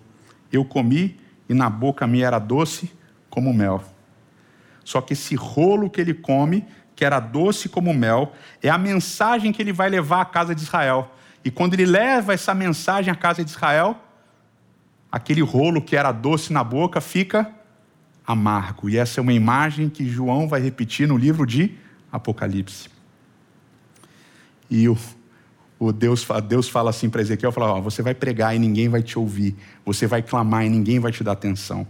Eu 0.52 0.64
comi 0.64 1.18
e 1.48 1.54
na 1.54 1.68
boca 1.68 2.06
me 2.06 2.22
era 2.22 2.38
doce 2.38 2.90
como 3.28 3.52
mel. 3.52 3.82
Só 4.84 5.00
que 5.00 5.12
esse 5.12 5.34
rolo 5.34 5.90
que 5.90 6.00
ele 6.00 6.14
come, 6.14 6.64
que 6.94 7.04
era 7.04 7.20
doce 7.20 7.68
como 7.68 7.92
mel, 7.92 8.32
é 8.62 8.68
a 8.68 8.78
mensagem 8.78 9.52
que 9.52 9.60
ele 9.60 9.72
vai 9.72 9.90
levar 9.90 10.20
à 10.20 10.24
casa 10.24 10.54
de 10.54 10.62
Israel. 10.62 11.12
E 11.44 11.50
quando 11.50 11.74
ele 11.74 11.84
leva 11.84 12.32
essa 12.32 12.54
mensagem 12.54 13.12
à 13.12 13.16
casa 13.16 13.44
de 13.44 13.50
Israel, 13.50 13.98
aquele 15.10 15.42
rolo 15.42 15.82
que 15.82 15.96
era 15.96 16.12
doce 16.12 16.52
na 16.52 16.62
boca 16.62 17.00
fica 17.00 17.52
amargo. 18.28 18.90
E 18.90 18.98
essa 18.98 19.18
é 19.18 19.22
uma 19.22 19.32
imagem 19.32 19.88
que 19.88 20.06
João 20.06 20.46
vai 20.46 20.60
repetir 20.60 21.08
no 21.08 21.16
livro 21.16 21.46
de 21.46 21.74
Apocalipse. 22.12 22.90
E 24.70 24.86
o, 24.86 24.98
o 25.78 25.90
Deus, 25.90 26.28
Deus 26.46 26.68
fala 26.68 26.90
assim 26.90 27.08
para 27.08 27.22
Ezequiel: 27.22 27.50
fala, 27.50 27.80
você 27.80 28.02
vai 28.02 28.14
pregar 28.14 28.54
e 28.54 28.58
ninguém 28.58 28.86
vai 28.90 29.02
te 29.02 29.18
ouvir, 29.18 29.56
você 29.82 30.06
vai 30.06 30.22
clamar 30.22 30.66
e 30.66 30.68
ninguém 30.68 31.00
vai 31.00 31.10
te 31.10 31.24
dar 31.24 31.32
atenção. 31.32 31.86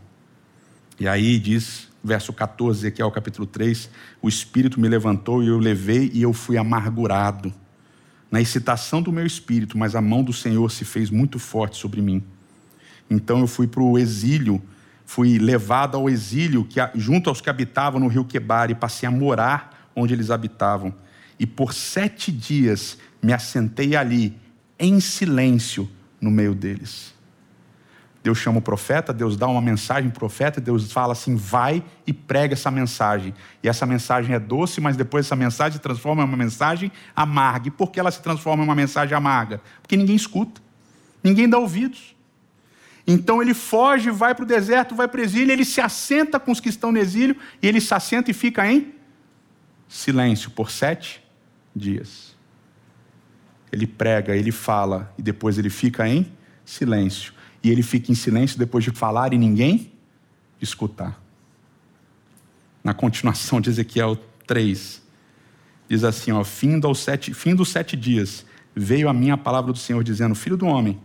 E 1.01 1.09
aí 1.09 1.41
diz, 1.41 1.89
verso 2.03 2.33
14, 2.33 2.79
Ezequiel 2.79 3.11
capítulo 3.11 3.45
3: 3.45 3.91
O 4.23 4.29
Espírito 4.29 4.81
me 4.81 4.89
levantou 4.89 5.43
e 5.43 5.49
eu 5.49 5.59
levei 5.59 6.09
e 6.15 6.23
eu 6.23 6.33
fui 6.33 6.57
amargurado 6.57 7.53
na 8.31 8.41
excitação 8.41 9.03
do 9.03 9.11
meu 9.11 9.27
espírito, 9.27 9.77
mas 9.77 9.97
a 9.97 10.01
mão 10.01 10.23
do 10.23 10.33
Senhor 10.33 10.71
se 10.71 10.85
fez 10.85 11.11
muito 11.11 11.39
forte 11.39 11.77
sobre 11.79 12.01
mim. 12.01 12.23
Então 13.11 13.41
eu 13.41 13.47
fui 13.47 13.67
para 13.67 13.83
o 13.83 13.99
exílio, 13.99 14.63
fui 15.09 15.39
levado 15.39 15.97
ao 15.97 16.07
exílio 16.07 16.67
que, 16.67 16.79
junto 16.95 17.31
aos 17.31 17.41
que 17.41 17.49
habitavam 17.49 17.99
no 17.99 18.09
rio 18.09 18.27
Quebar 18.27 18.71
e 18.71 18.75
passei 18.75 19.09
a 19.09 19.11
morar 19.11 19.91
onde 19.97 20.13
eles 20.13 20.31
habitavam 20.31 20.95
e 21.39 21.47
por 21.47 21.73
sete 21.73 22.31
dias 22.31 22.99
me 23.23 23.33
assentei 23.33 23.97
ali, 23.97 24.37
em 24.79 25.01
silêncio, 25.01 25.89
no 26.21 26.31
meio 26.31 26.55
deles. 26.55 27.15
Deus 28.23 28.37
chama 28.37 28.59
o 28.59 28.63
profeta, 28.63 29.11
Deus 29.11 29.35
dá 29.35 29.47
uma 29.47 29.63
mensagem 29.63 30.11
para 30.11 30.19
o 30.19 30.21
profeta, 30.21 30.61
Deus 30.61 30.93
fala 30.93 31.15
assim: 31.15 31.37
vai 31.37 31.83
e 32.07 32.13
prega 32.13 32.53
essa 32.53 32.71
mensagem. 32.71 33.33
E 33.63 33.69
essa 33.69 33.87
mensagem 33.87 34.35
é 34.35 34.39
doce, 34.39 34.79
mas 34.79 34.95
depois 34.95 35.25
essa 35.25 35.37
mensagem 35.37 35.79
se 35.79 35.79
transforma 35.79 36.23
em 36.23 36.27
uma 36.27 36.37
mensagem 36.37 36.93
amarga. 37.17 37.69
E 37.69 37.71
por 37.71 37.91
que 37.91 37.99
ela 37.99 38.11
se 38.11 38.21
transforma 38.21 38.63
em 38.63 38.67
uma 38.67 38.75
mensagem 38.75 39.17
amarga? 39.17 39.63
Porque 39.81 39.97
ninguém 39.97 40.17
escuta, 40.17 40.61
ninguém 41.25 41.49
dá 41.49 41.57
ouvidos. 41.57 42.18
Então 43.11 43.41
ele 43.41 43.55
foge, 43.55 44.11
vai 44.11 44.35
para 44.35 44.45
o 44.45 44.47
deserto, 44.47 44.95
vai 44.95 45.09
para 45.09 45.19
o 45.19 45.25
exílio, 45.25 45.51
ele 45.51 45.65
se 45.65 45.81
assenta 45.81 46.39
com 46.39 46.53
os 46.53 46.61
que 46.61 46.69
estão 46.69 46.93
no 46.93 46.99
exílio, 46.99 47.35
e 47.63 47.67
ele 47.67 47.81
se 47.81 47.95
assenta 47.95 48.31
e 48.31 48.35
fica 48.35 48.71
em 48.71 48.93
silêncio 49.89 50.51
por 50.51 50.71
sete 50.71 51.25
dias. 51.75 52.37
Ele 53.73 53.87
prega, 53.87 54.37
ele 54.37 54.53
fala 54.53 55.11
e 55.17 55.23
depois 55.23 55.57
ele 55.57 55.71
fica 55.71 56.07
em 56.07 56.31
silêncio. 56.67 57.33
E 57.65 57.71
ele 57.71 57.83
fica 57.83 58.13
em 58.13 58.15
silêncio 58.15 58.59
depois 58.59 58.85
de 58.85 58.91
falar 58.91 59.33
e 59.33 59.39
ninguém 59.39 59.91
escutar. 60.61 61.19
na 62.85 62.93
continuação 62.95 63.61
de 63.61 63.71
Ezequiel 63.71 64.17
3, 64.47 65.03
diz 65.89 66.05
assim: 66.05 66.31
ó, 66.33 66.45
fim, 66.45 66.79
dos 66.79 67.01
sete, 67.01 67.33
fim 67.33 67.55
dos 67.55 67.71
sete 67.71 67.97
dias, 67.97 68.45
veio 68.75 69.09
a 69.09 69.13
minha 69.13 69.37
palavra 69.37 69.73
do 69.73 69.79
Senhor, 69.79 70.03
dizendo: 70.05 70.35
Filho 70.35 70.57
do 70.57 70.67
homem, 70.67 70.99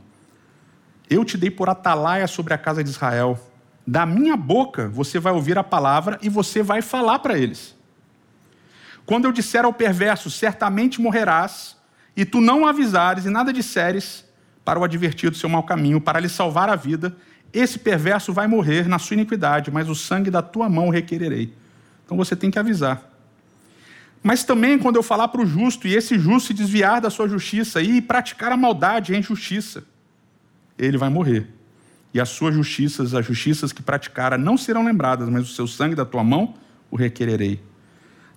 eu 1.10 1.24
te 1.24 1.38
dei 1.38 1.51
por 1.51 1.69
atalaia 1.69 2.27
sobre 2.27 2.53
a 2.53 2.57
casa 2.57 2.83
de 2.83 2.89
Israel. 2.89 3.39
Da 3.86 4.05
minha 4.05 4.38
boca 4.38 4.88
você 4.89 5.19
vai 5.19 5.33
ouvir 5.33 5.57
a 5.57 5.63
palavra 5.63 6.17
e 6.22 6.29
você 6.29 6.63
vai 6.63 6.81
falar 6.81 7.19
para 7.19 7.38
eles. 7.38 7.75
Quando 9.05 9.25
eu 9.25 9.31
disser 9.31 9.65
ao 9.65 9.74
perverso, 9.74 10.29
certamente 10.31 11.01
morrerás, 11.01 11.75
e 12.15 12.24
tu 12.24 12.39
não 12.39 12.65
avisares 12.65 13.25
e 13.25 13.29
nada 13.29 13.51
disseres 13.51 14.24
para 14.63 14.79
o 14.79 14.83
advertir 14.83 15.29
do 15.29 15.38
seu 15.38 15.50
mau 15.50 15.63
caminho, 15.63 16.00
para 16.00 16.19
lhe 16.19 16.29
salvar 16.29 16.69
a 16.69 16.75
vida, 16.75 17.15
esse 17.51 17.77
perverso 17.77 18.31
vai 18.31 18.48
morrer 18.48 18.88
na 18.88 18.98
sua 18.98 19.15
iniquidade, 19.15 19.69
mas 19.69 19.89
o 19.89 19.95
sangue 19.95 20.31
da 20.31 20.41
tua 20.41 20.69
mão 20.69 20.89
requererei. 20.89 21.53
Então 22.05 22.15
você 22.15 22.36
tem 22.36 22.50
que 22.50 22.57
avisar. 22.57 23.10
Mas 24.24 24.43
também 24.43 24.79
quando 24.79 24.95
eu 24.95 25.03
falar 25.03 25.27
para 25.27 25.41
o 25.41 25.45
justo, 25.45 25.86
e 25.86 25.93
esse 25.93 26.17
justo 26.17 26.48
se 26.48 26.53
desviar 26.53 27.01
da 27.01 27.10
sua 27.10 27.27
justiça 27.27 27.81
e 27.81 28.01
praticar 28.01 28.53
a 28.53 28.57
maldade 28.57 29.12
e 29.12 29.15
a 29.15 29.19
injustiça, 29.19 29.83
ele 30.77 30.97
vai 30.97 31.09
morrer. 31.09 31.47
E 32.13 32.19
as 32.19 32.29
suas 32.29 32.53
justiças, 32.53 33.13
as 33.13 33.25
justiças 33.25 33.71
que 33.71 33.81
praticara, 33.81 34.37
não 34.37 34.57
serão 34.57 34.85
lembradas, 34.85 35.27
mas 35.29 35.49
o 35.49 35.53
seu 35.53 35.67
sangue 35.67 35.95
da 35.95 36.05
tua 36.05 36.23
mão 36.23 36.53
o 36.91 36.95
requererei. 36.95 37.61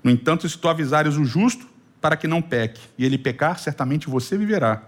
No 0.02 0.10
entanto, 0.10 0.48
se 0.48 0.56
tu 0.56 0.68
avisares 0.68 1.16
o 1.16 1.24
justo 1.24 1.66
para 2.00 2.16
que 2.16 2.26
não 2.26 2.40
peque, 2.40 2.80
e 2.96 3.04
ele 3.04 3.18
pecar, 3.18 3.58
certamente 3.58 4.08
você 4.08 4.38
viverá. 4.38 4.82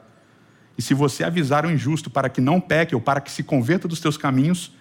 E 0.78 0.82
se 0.82 0.94
você 0.94 1.24
avisar 1.24 1.66
o 1.66 1.70
injusto 1.70 2.08
para 2.08 2.28
que 2.28 2.40
não 2.40 2.60
peque 2.60 2.94
ou 2.94 3.00
para 3.00 3.20
que 3.20 3.30
se 3.30 3.42
converta 3.42 3.88
dos 3.88 3.98
teus 3.98 4.16
caminhos, 4.16 4.72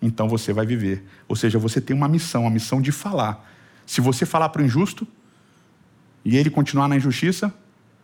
então 0.00 0.28
você 0.28 0.52
vai 0.52 0.64
viver. 0.64 1.04
Ou 1.28 1.34
seja, 1.34 1.58
você 1.58 1.80
tem 1.80 1.94
uma 1.94 2.08
missão, 2.08 2.46
a 2.46 2.50
missão 2.50 2.80
de 2.80 2.92
falar. 2.92 3.50
Se 3.84 4.00
você 4.00 4.24
falar 4.24 4.48
para 4.50 4.62
o 4.62 4.64
injusto 4.64 5.06
e 6.24 6.36
ele 6.36 6.48
continuar 6.48 6.86
na 6.86 6.96
injustiça, 6.96 7.48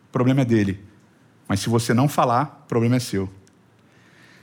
o 0.09 0.11
problema 0.11 0.41
é 0.41 0.45
dele. 0.45 0.83
Mas 1.47 1.61
se 1.61 1.69
você 1.69 1.93
não 1.93 2.09
falar, 2.09 2.63
o 2.65 2.67
problema 2.67 2.97
é 2.97 2.99
seu. 2.99 3.31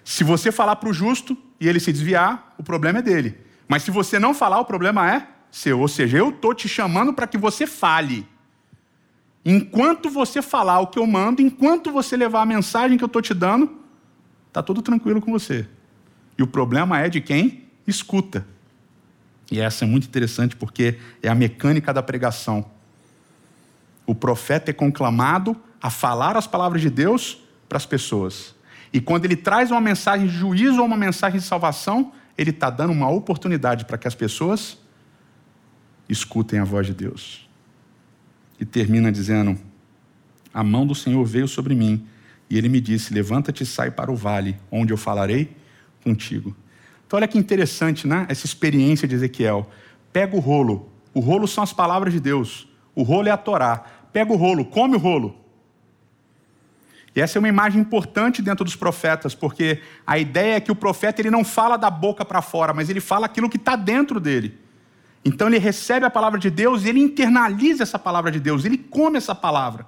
Se 0.04 0.22
você 0.22 0.52
falar 0.52 0.76
para 0.76 0.88
o 0.90 0.92
justo 0.92 1.36
e 1.58 1.66
ele 1.66 1.80
se 1.80 1.90
desviar, 1.90 2.54
o 2.58 2.62
problema 2.62 2.98
é 2.98 3.02
dele. 3.02 3.38
Mas 3.66 3.82
se 3.82 3.90
você 3.90 4.18
não 4.18 4.34
falar, 4.34 4.60
o 4.60 4.64
problema 4.64 5.10
é 5.10 5.26
seu. 5.50 5.80
Ou 5.80 5.88
seja, 5.88 6.18
eu 6.18 6.28
estou 6.28 6.52
te 6.54 6.68
chamando 6.68 7.14
para 7.14 7.26
que 7.26 7.38
você 7.38 7.66
fale. 7.66 8.28
Enquanto 9.44 10.10
você 10.10 10.42
falar 10.42 10.80
o 10.80 10.86
que 10.86 10.98
eu 10.98 11.06
mando, 11.06 11.40
enquanto 11.40 11.90
você 11.90 12.16
levar 12.16 12.42
a 12.42 12.46
mensagem 12.46 12.98
que 12.98 13.04
eu 13.04 13.06
estou 13.06 13.22
te 13.22 13.32
dando, 13.32 13.70
está 14.48 14.62
tudo 14.62 14.82
tranquilo 14.82 15.20
com 15.20 15.32
você. 15.32 15.66
E 16.36 16.42
o 16.42 16.46
problema 16.46 17.00
é 17.00 17.08
de 17.08 17.20
quem 17.20 17.64
escuta. 17.86 18.46
E 19.50 19.60
essa 19.60 19.84
é 19.84 19.88
muito 19.88 20.06
interessante 20.06 20.56
porque 20.56 20.98
é 21.22 21.28
a 21.28 21.34
mecânica 21.34 21.92
da 21.92 22.02
pregação. 22.02 22.64
O 24.06 24.14
profeta 24.14 24.70
é 24.70 24.74
conclamado 24.74 25.56
a 25.80 25.90
falar 25.90 26.36
as 26.36 26.46
palavras 26.46 26.80
de 26.80 26.90
Deus 26.90 27.38
para 27.68 27.76
as 27.76 27.86
pessoas. 27.86 28.54
E 28.94 29.00
quando 29.00 29.24
ele 29.24 29.34
traz 29.34 29.72
uma 29.72 29.80
mensagem 29.80 30.28
de 30.28 30.32
juízo 30.32 30.78
ou 30.78 30.86
uma 30.86 30.96
mensagem 30.96 31.40
de 31.40 31.44
salvação, 31.44 32.12
ele 32.38 32.50
está 32.50 32.70
dando 32.70 32.92
uma 32.92 33.10
oportunidade 33.10 33.84
para 33.84 33.98
que 33.98 34.06
as 34.06 34.14
pessoas 34.14 34.78
escutem 36.08 36.60
a 36.60 36.64
voz 36.64 36.86
de 36.86 36.94
Deus. 36.94 37.50
E 38.60 38.64
termina 38.64 39.10
dizendo: 39.10 39.58
A 40.54 40.62
mão 40.62 40.86
do 40.86 40.94
Senhor 40.94 41.24
veio 41.24 41.48
sobre 41.48 41.74
mim, 41.74 42.06
e 42.48 42.56
ele 42.56 42.68
me 42.68 42.80
disse: 42.80 43.12
Levanta-te 43.12 43.64
e 43.64 43.66
sai 43.66 43.90
para 43.90 44.12
o 44.12 44.16
vale, 44.16 44.56
onde 44.70 44.92
eu 44.92 44.96
falarei 44.96 45.56
contigo. 46.04 46.56
Então, 47.04 47.16
olha 47.16 47.26
que 47.26 47.36
interessante, 47.36 48.06
né? 48.06 48.26
Essa 48.28 48.46
experiência 48.46 49.08
de 49.08 49.16
Ezequiel. 49.16 49.68
Pega 50.12 50.36
o 50.36 50.38
rolo. 50.40 50.88
O 51.12 51.18
rolo 51.18 51.48
são 51.48 51.64
as 51.64 51.72
palavras 51.72 52.12
de 52.12 52.20
Deus. 52.20 52.68
O 52.94 53.02
rolo 53.02 53.26
é 53.26 53.32
a 53.32 53.36
Torá. 53.36 53.84
Pega 54.12 54.32
o 54.32 54.36
rolo, 54.36 54.64
come 54.64 54.94
o 54.94 55.00
rolo. 55.00 55.43
E 57.14 57.20
essa 57.20 57.38
é 57.38 57.40
uma 57.40 57.48
imagem 57.48 57.80
importante 57.80 58.42
dentro 58.42 58.64
dos 58.64 58.74
profetas, 58.74 59.34
porque 59.34 59.80
a 60.06 60.18
ideia 60.18 60.56
é 60.56 60.60
que 60.60 60.72
o 60.72 60.74
profeta 60.74 61.22
ele 61.22 61.30
não 61.30 61.44
fala 61.44 61.76
da 61.76 61.88
boca 61.88 62.24
para 62.24 62.42
fora, 62.42 62.74
mas 62.74 62.90
ele 62.90 63.00
fala 63.00 63.26
aquilo 63.26 63.48
que 63.48 63.56
está 63.56 63.76
dentro 63.76 64.18
dele. 64.18 64.58
Então 65.24 65.46
ele 65.46 65.58
recebe 65.58 66.04
a 66.04 66.10
palavra 66.10 66.38
de 66.38 66.50
Deus 66.50 66.84
e 66.84 66.88
ele 66.88 67.00
internaliza 67.00 67.82
essa 67.82 67.98
palavra 67.98 68.30
de 68.30 68.40
Deus, 68.40 68.64
ele 68.64 68.76
come 68.76 69.16
essa 69.16 69.34
palavra. 69.34 69.86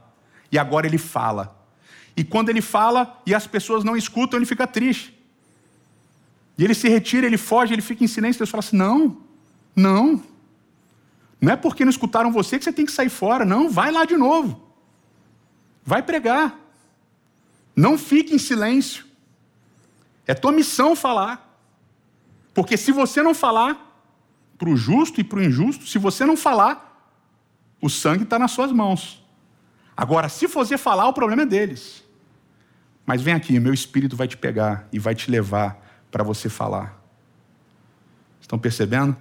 E 0.50 0.58
agora 0.58 0.86
ele 0.86 0.98
fala. 0.98 1.56
E 2.16 2.24
quando 2.24 2.48
ele 2.48 2.62
fala 2.62 3.20
e 3.26 3.34
as 3.34 3.46
pessoas 3.46 3.82
não 3.82 3.96
escutam, 3.96 4.38
ele 4.38 4.46
fica 4.46 4.66
triste. 4.66 5.12
E 6.56 6.64
ele 6.64 6.74
se 6.74 6.88
retira, 6.88 7.26
ele 7.26 7.36
foge, 7.36 7.74
ele 7.74 7.82
fica 7.82 8.04
em 8.04 8.06
silêncio. 8.06 8.38
Deus 8.38 8.48
fala 8.48 8.60
assim: 8.60 8.76
não, 8.76 9.18
não. 9.74 10.22
Não 11.38 11.52
é 11.52 11.56
porque 11.56 11.84
não 11.84 11.90
escutaram 11.90 12.32
você 12.32 12.56
que 12.56 12.64
você 12.64 12.72
tem 12.72 12.86
que 12.86 12.92
sair 12.92 13.10
fora. 13.10 13.44
Não, 13.44 13.68
vai 13.68 13.92
lá 13.92 14.04
de 14.04 14.16
novo. 14.16 14.72
Vai 15.84 16.02
pregar. 16.02 16.58
Não 17.76 17.98
fique 17.98 18.34
em 18.34 18.38
silêncio. 18.38 19.04
É 20.26 20.34
tua 20.34 20.50
missão 20.50 20.96
falar. 20.96 21.60
Porque 22.54 22.76
se 22.78 22.90
você 22.90 23.22
não 23.22 23.34
falar, 23.34 23.86
para 24.56 24.70
o 24.70 24.76
justo 24.76 25.20
e 25.20 25.24
para 25.24 25.38
o 25.38 25.42
injusto, 25.42 25.86
se 25.86 25.98
você 25.98 26.24
não 26.24 26.36
falar, 26.36 27.14
o 27.80 27.90
sangue 27.90 28.24
está 28.24 28.38
nas 28.38 28.52
suas 28.52 28.72
mãos. 28.72 29.22
Agora, 29.94 30.28
se 30.28 30.46
você 30.46 30.78
falar, 30.78 31.06
o 31.06 31.12
problema 31.12 31.42
é 31.42 31.46
deles. 31.46 32.02
Mas 33.04 33.22
vem 33.22 33.34
aqui, 33.34 33.60
meu 33.60 33.72
espírito 33.72 34.16
vai 34.16 34.26
te 34.26 34.36
pegar 34.36 34.88
e 34.92 34.98
vai 34.98 35.14
te 35.14 35.30
levar 35.30 35.78
para 36.10 36.24
você 36.24 36.48
falar. 36.48 37.00
Estão 38.40 38.58
percebendo? 38.58 39.16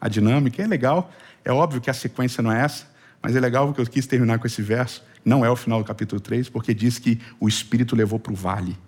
A 0.00 0.08
dinâmica 0.08 0.62
é 0.62 0.66
legal. 0.66 1.10
É 1.44 1.52
óbvio 1.52 1.80
que 1.80 1.90
a 1.90 1.94
sequência 1.94 2.42
não 2.42 2.52
é 2.52 2.62
essa, 2.62 2.86
mas 3.20 3.34
é 3.34 3.40
legal 3.40 3.72
que 3.72 3.80
eu 3.80 3.86
quis 3.86 4.06
terminar 4.06 4.38
com 4.38 4.46
esse 4.46 4.62
verso. 4.62 5.04
Não 5.28 5.44
é 5.44 5.50
o 5.50 5.56
final 5.56 5.80
do 5.80 5.84
capítulo 5.84 6.18
3, 6.18 6.48
porque 6.48 6.72
diz 6.72 6.98
que 6.98 7.20
o 7.38 7.46
Espírito 7.46 7.94
levou 7.94 8.18
para 8.18 8.32
o 8.32 8.34
vale. 8.34 8.78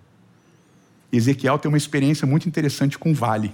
Ezequiel 1.13 1.59
tem 1.59 1.69
uma 1.69 1.77
experiência 1.77 2.25
muito 2.25 2.49
interessante 2.49 2.97
com 2.97 3.11
o 3.11 3.13
vale. 3.13 3.53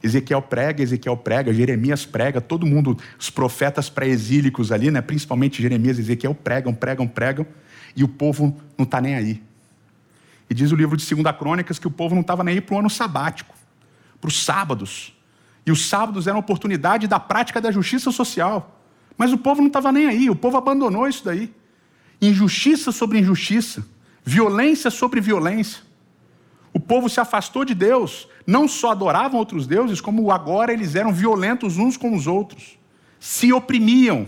Ezequiel 0.00 0.40
prega, 0.42 0.80
Ezequiel 0.80 1.16
prega, 1.16 1.52
Jeremias 1.52 2.06
prega, 2.06 2.40
todo 2.40 2.64
mundo, 2.64 2.96
os 3.18 3.30
profetas 3.30 3.90
pré-exílicos 3.90 4.70
ali, 4.70 4.92
né, 4.92 5.00
principalmente 5.00 5.60
Jeremias 5.60 5.98
e 5.98 6.02
Ezequiel 6.02 6.36
pregam, 6.36 6.72
pregam, 6.72 7.08
pregam, 7.08 7.44
e 7.96 8.04
o 8.04 8.08
povo 8.08 8.56
não 8.78 8.84
está 8.84 9.00
nem 9.00 9.16
aí. 9.16 9.42
E 10.48 10.54
diz 10.54 10.70
o 10.70 10.76
livro 10.76 10.96
de 10.96 11.14
2 11.14 11.36
Crônicas 11.36 11.80
que 11.80 11.88
o 11.88 11.90
povo 11.90 12.14
não 12.14 12.22
estava 12.22 12.44
nem 12.44 12.54
aí 12.54 12.60
para 12.60 12.76
o 12.76 12.78
ano 12.78 12.88
sabático, 12.88 13.56
para 14.20 14.28
os 14.28 14.44
sábados. 14.44 15.18
E 15.66 15.72
os 15.72 15.84
sábados 15.84 16.28
eram 16.28 16.38
oportunidade 16.38 17.08
da 17.08 17.18
prática 17.18 17.60
da 17.60 17.72
justiça 17.72 18.12
social. 18.12 18.79
Mas 19.20 19.34
o 19.34 19.36
povo 19.36 19.60
não 19.60 19.66
estava 19.68 19.92
nem 19.92 20.06
aí, 20.06 20.30
o 20.30 20.34
povo 20.34 20.56
abandonou 20.56 21.06
isso 21.06 21.22
daí. 21.22 21.52
Injustiça 22.22 22.90
sobre 22.90 23.18
injustiça, 23.18 23.86
violência 24.24 24.90
sobre 24.90 25.20
violência. 25.20 25.82
O 26.72 26.80
povo 26.80 27.06
se 27.06 27.20
afastou 27.20 27.62
de 27.62 27.74
Deus, 27.74 28.26
não 28.46 28.66
só 28.66 28.92
adoravam 28.92 29.38
outros 29.38 29.66
deuses, 29.66 30.00
como 30.00 30.30
agora 30.30 30.72
eles 30.72 30.94
eram 30.94 31.12
violentos 31.12 31.76
uns 31.76 31.98
com 31.98 32.16
os 32.16 32.26
outros, 32.26 32.78
se 33.18 33.52
oprimiam. 33.52 34.26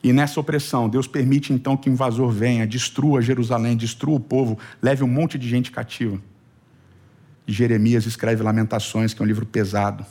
E 0.00 0.12
nessa 0.12 0.38
opressão, 0.38 0.88
Deus 0.88 1.08
permite 1.08 1.52
então 1.52 1.76
que 1.76 1.90
o 1.90 1.92
invasor 1.92 2.30
venha, 2.30 2.68
destrua 2.68 3.20
Jerusalém, 3.20 3.76
destrua 3.76 4.14
o 4.14 4.20
povo, 4.20 4.56
leve 4.80 5.02
um 5.02 5.08
monte 5.08 5.36
de 5.36 5.48
gente 5.48 5.72
cativa. 5.72 6.22
E 7.48 7.52
Jeremias 7.52 8.06
escreve 8.06 8.44
Lamentações, 8.44 9.12
que 9.12 9.20
é 9.20 9.24
um 9.24 9.26
livro 9.26 9.44
pesado. 9.44 10.06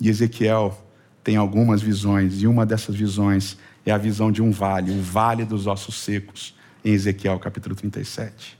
E 0.00 0.08
Ezequiel 0.08 0.85
tem 1.26 1.34
algumas 1.34 1.82
visões, 1.82 2.40
e 2.40 2.46
uma 2.46 2.64
dessas 2.64 2.94
visões 2.94 3.58
é 3.84 3.90
a 3.90 3.98
visão 3.98 4.30
de 4.30 4.40
um 4.40 4.52
vale, 4.52 4.92
o 4.92 5.02
vale 5.02 5.44
dos 5.44 5.66
ossos 5.66 5.96
secos, 5.96 6.54
em 6.84 6.92
Ezequiel 6.92 7.36
capítulo 7.40 7.74
37. 7.74 8.56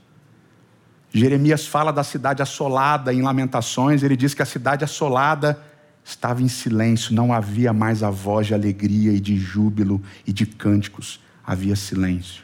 Jeremias 1.13 1.65
fala 1.65 1.93
da 1.93 2.03
cidade 2.03 2.41
assolada 2.41 3.13
em 3.13 3.21
Lamentações, 3.21 4.03
ele 4.03 4.17
diz 4.17 4.33
que 4.33 4.41
a 4.41 4.45
cidade 4.45 4.83
assolada 4.83 5.57
estava 6.03 6.41
em 6.41 6.49
silêncio, 6.49 7.15
não 7.15 7.31
havia 7.31 7.71
mais 7.71 8.03
a 8.03 8.09
voz 8.09 8.47
de 8.47 8.53
alegria 8.53 9.13
e 9.13 9.19
de 9.21 9.37
júbilo 9.37 10.03
e 10.25 10.33
de 10.33 10.45
cânticos, 10.45 11.21
havia 11.45 11.73
silêncio. 11.73 12.43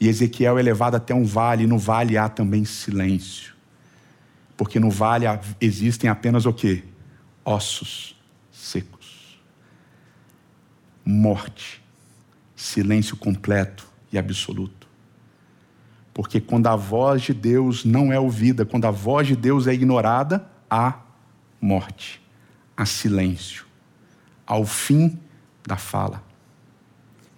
E 0.00 0.08
Ezequiel 0.08 0.58
é 0.58 0.62
levado 0.62 0.96
até 0.96 1.14
um 1.14 1.24
vale, 1.24 1.62
e 1.62 1.66
no 1.68 1.78
vale 1.78 2.18
há 2.18 2.28
também 2.28 2.64
silêncio. 2.64 3.54
Porque 4.56 4.80
no 4.80 4.90
vale 4.90 5.26
existem 5.60 6.10
apenas 6.10 6.46
o 6.46 6.52
quê? 6.52 6.82
Ossos 7.44 8.17
secos. 8.58 9.38
Morte. 11.04 11.82
Silêncio 12.56 13.16
completo 13.16 13.86
e 14.12 14.18
absoluto. 14.18 14.88
Porque 16.12 16.40
quando 16.40 16.66
a 16.66 16.74
voz 16.74 17.22
de 17.22 17.32
Deus 17.32 17.84
não 17.84 18.12
é 18.12 18.18
ouvida, 18.18 18.66
quando 18.66 18.86
a 18.86 18.90
voz 18.90 19.28
de 19.28 19.36
Deus 19.36 19.68
é 19.68 19.72
ignorada, 19.72 20.44
há 20.68 21.00
morte, 21.60 22.20
há 22.76 22.84
silêncio, 22.84 23.64
ao 24.44 24.66
fim 24.66 25.18
da 25.64 25.76
fala. 25.76 26.24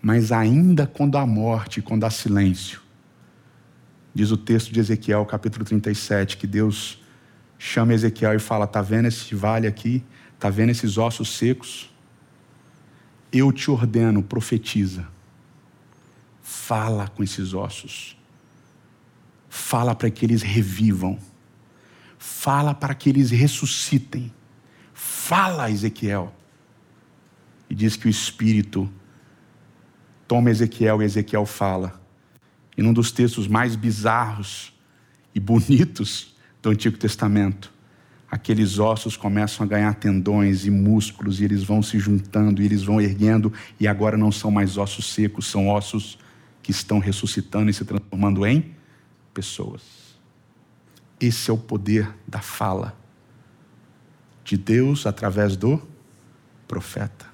Mas 0.01 0.33
ainda 0.33 0.87
quando 0.87 1.19
há 1.19 1.27
morte, 1.27 1.83
quando 1.83 2.05
há 2.05 2.11
silêncio, 2.11 2.81
diz 4.15 4.31
o 4.31 4.37
texto 4.39 4.73
de 4.73 4.81
Ezequiel, 4.81 5.27
capítulo 5.27 5.65
37, 5.67 6.39
que 6.39 6.47
Deus 6.47 7.03
chama 7.59 7.93
Ezequiel 7.93 8.35
e 8.35 8.39
fala: 8.39 8.65
Está 8.65 8.81
vendo 8.81 9.07
esse 9.07 9.35
vale 9.35 9.67
aqui? 9.67 10.03
Está 10.41 10.49
vendo 10.49 10.71
esses 10.71 10.97
ossos 10.97 11.37
secos? 11.37 11.91
Eu 13.31 13.53
te 13.53 13.71
ordeno, 13.71 14.23
profetiza. 14.23 15.07
Fala 16.43 17.09
com 17.09 17.23
esses 17.23 17.53
ossos. 17.53 18.17
Fala 19.51 19.95
para 19.95 20.11
que 20.11 20.25
eles 20.25 20.41
revivam. 20.41 21.19
Fala 22.19 22.73
para 22.73 22.95
que 22.95 23.11
eles 23.11 23.31
ressuscitem. 23.31 24.33
Fala, 24.95 25.71
Ezequiel. 25.71 26.35
E 27.69 27.75
diz 27.75 27.95
que 27.95 28.07
o 28.07 28.11
Espírito 28.11 28.91
toma 30.27 30.49
Ezequiel 30.49 31.03
e 31.03 31.05
Ezequiel 31.05 31.45
fala. 31.45 32.01
E 32.79 32.83
num 32.83 32.95
dos 32.95 33.13
textos 33.13 33.47
mais 33.47 33.77
bizarros 33.77 34.73
e 35.35 35.39
bonitos 35.39 36.35
do 36.63 36.71
Antigo 36.71 36.97
Testamento, 36.97 37.71
aqueles 38.31 38.79
ossos 38.79 39.17
começam 39.17 39.67
a 39.67 39.69
ganhar 39.69 39.95
tendões 39.95 40.65
e 40.65 40.71
músculos, 40.71 41.41
e 41.41 41.45
eles 41.45 41.65
vão 41.65 41.83
se 41.83 41.99
juntando, 41.99 42.63
e 42.63 42.65
eles 42.65 42.83
vão 42.83 43.01
erguendo, 43.01 43.53
e 43.79 43.89
agora 43.89 44.17
não 44.17 44.31
são 44.31 44.51
mais 44.51 44.77
ossos 44.77 45.13
secos, 45.13 45.47
são 45.47 45.69
ossos 45.69 46.19
que 46.63 46.71
estão 46.71 46.99
ressuscitando 47.01 47.71
e 47.71 47.75
se 47.75 47.85
transformando 47.85 48.47
em 48.47 48.75
pessoas. 49.35 49.83
Esse 51.21 51.51
é 51.51 51.53
o 51.53 51.59
poder 51.59 52.15
da 52.27 52.41
fala 52.41 52.97
de 54.45 54.57
Deus 54.57 55.07
através 55.07 55.57
do 55.57 55.83
profeta. 56.69 57.27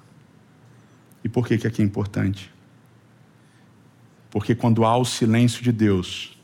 E 1.23 1.29
por 1.29 1.47
que, 1.47 1.57
que 1.57 1.67
aqui 1.67 1.81
é 1.81 1.85
importante? 1.85 2.51
Porque 4.31 4.55
quando 4.55 4.83
há 4.83 4.97
o 4.97 5.05
silêncio 5.05 5.63
de 5.63 5.71
Deus, 5.71 6.37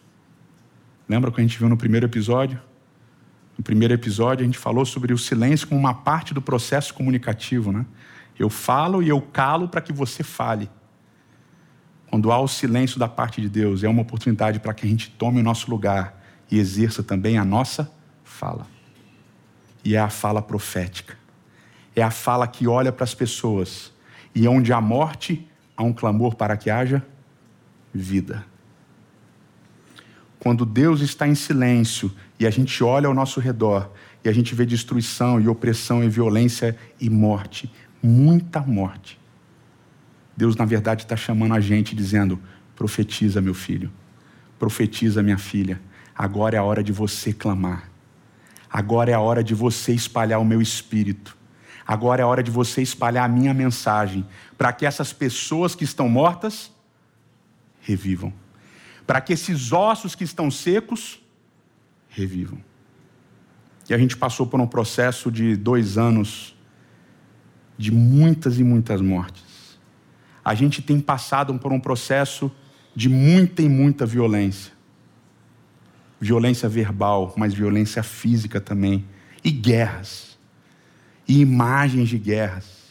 lembra 1.08 1.32
que 1.32 1.42
a 1.42 1.44
gente 1.44 1.58
viu 1.58 1.68
no 1.68 1.78
primeiro 1.78 2.06
episódio? 2.06 2.62
No 3.64 3.66
primeiro 3.66 3.94
episódio, 3.94 4.44
a 4.44 4.46
gente 4.46 4.58
falou 4.58 4.86
sobre 4.86 5.14
o 5.14 5.18
silêncio 5.18 5.66
como 5.70 5.80
uma 5.80 5.94
parte 5.94 6.34
do 6.34 6.42
processo 6.42 6.94
comunicativo. 6.94 7.72
Né? 7.72 7.86
Eu 8.38 8.50
falo 8.50 9.02
e 9.02 9.08
eu 9.08 9.22
calo 9.22 9.70
para 9.70 9.80
que 9.80 9.94
você 9.94 10.22
fale. 10.22 10.70
Quando 12.08 12.30
há 12.30 12.38
o 12.42 12.48
silêncio 12.50 13.00
da 13.00 13.08
parte 13.08 13.40
de 13.40 13.48
Deus, 13.48 13.82
é 13.82 13.88
uma 13.88 14.02
oportunidade 14.02 14.60
para 14.60 14.74
que 14.74 14.86
a 14.86 14.90
gente 14.90 15.10
tome 15.12 15.40
o 15.40 15.44
nosso 15.44 15.72
lugar 15.72 16.22
e 16.52 16.60
exerça 16.60 17.02
também 17.02 17.38
a 17.38 17.46
nossa 17.46 17.90
fala. 18.22 18.68
E 19.82 19.96
é 19.96 20.00
a 20.00 20.10
fala 20.10 20.42
profética. 20.42 21.18
É 21.96 22.04
a 22.04 22.12
fala 22.12 22.46
que 22.46 22.68
olha 22.68 22.92
para 22.92 23.06
as 23.06 23.16
pessoas 23.16 23.94
e 24.36 24.46
onde 24.46 24.74
há 24.74 24.82
morte, 24.82 25.48
há 25.78 25.84
um 25.84 25.94
clamor 25.94 26.36
para 26.36 26.58
que 26.58 26.70
haja 26.70 27.02
vida. 27.94 28.46
Quando 30.38 30.66
Deus 30.66 31.00
está 31.00 31.26
em 31.26 31.36
silêncio 31.36 32.14
e 32.44 32.46
a 32.46 32.50
gente 32.50 32.84
olha 32.84 33.08
ao 33.08 33.14
nosso 33.14 33.40
redor 33.40 33.90
e 34.22 34.28
a 34.28 34.34
gente 34.34 34.54
vê 34.54 34.66
destruição 34.66 35.40
e 35.40 35.48
opressão 35.48 36.04
e 36.04 36.10
violência 36.10 36.78
e 37.00 37.10
morte, 37.10 37.72
muita 38.02 38.60
morte. 38.60 39.18
Deus, 40.36 40.54
na 40.58 40.66
verdade, 40.66 41.04
está 41.04 41.16
chamando 41.16 41.54
a 41.54 41.62
gente 41.62 41.96
dizendo: 41.96 42.38
profetiza, 42.76 43.40
meu 43.40 43.54
filho, 43.54 43.90
profetiza, 44.60 45.24
minha 45.24 45.38
filha, 45.38 45.80
agora 46.14 46.58
é 46.58 46.60
a 46.60 46.64
hora 46.64 46.84
de 46.84 46.92
você 46.92 47.32
clamar, 47.32 47.90
agora 48.70 49.10
é 49.10 49.14
a 49.14 49.22
hora 49.22 49.42
de 49.42 49.56
você 49.56 49.94
espalhar 49.94 50.42
o 50.42 50.46
meu 50.46 50.62
espírito, 50.62 51.38
agora 51.88 52.24
é 52.24 52.26
a 52.26 52.28
hora 52.28 52.44
de 52.44 52.52
você 52.52 52.82
espalhar 52.82 53.24
a 53.24 53.30
minha 53.30 53.54
mensagem, 53.54 54.28
para 54.58 54.74
que 54.74 54.86
essas 54.86 55.14
pessoas 55.14 55.76
que 55.76 55.86
estão 55.86 56.10
mortas 56.10 56.74
revivam, 57.80 58.34
para 59.08 59.22
que 59.22 59.32
esses 59.32 59.72
ossos 59.72 60.14
que 60.14 60.26
estão 60.26 60.52
secos 60.52 61.23
revivam. 62.14 62.60
E 63.90 63.94
a 63.94 63.98
gente 63.98 64.16
passou 64.16 64.48
por 64.48 64.62
um 64.62 64.68
processo 64.68 65.32
de 65.32 65.58
dois 65.58 65.98
anos 65.98 66.56
de 67.78 67.92
muitas 67.92 68.60
e 68.60 68.64
muitas 68.64 69.02
mortes. 69.02 69.78
A 70.46 70.54
gente 70.54 70.82
tem 70.82 71.00
passado 71.00 71.54
por 71.56 71.74
um 71.74 71.80
processo 71.80 72.52
de 72.96 73.10
muita 73.10 73.62
e 73.62 73.68
muita 73.68 74.06
violência. 74.06 74.72
Violência 76.20 76.70
verbal, 76.70 77.34
mas 77.36 77.54
violência 77.54 78.04
física 78.04 78.62
também. 78.62 79.06
E 79.44 79.52
guerras. 79.52 80.38
E 81.28 81.40
imagens 81.40 82.10
de 82.10 82.18
guerras. 82.18 82.84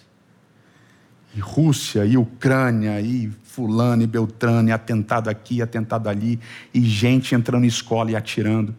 E 1.34 1.40
Rússia, 1.40 2.04
e 2.04 2.18
Ucrânia, 2.18 3.00
e 3.00 3.30
Fulano, 3.44 4.02
e 4.02 4.06
Beltrano, 4.06 4.68
e 4.68 4.72
atentado 4.72 5.30
aqui, 5.30 5.62
atentado 5.62 6.08
ali. 6.08 6.38
E 6.74 6.82
gente 6.82 7.34
entrando 7.34 7.64
em 7.64 7.68
escola 7.68 8.10
e 8.10 8.16
atirando. 8.16 8.76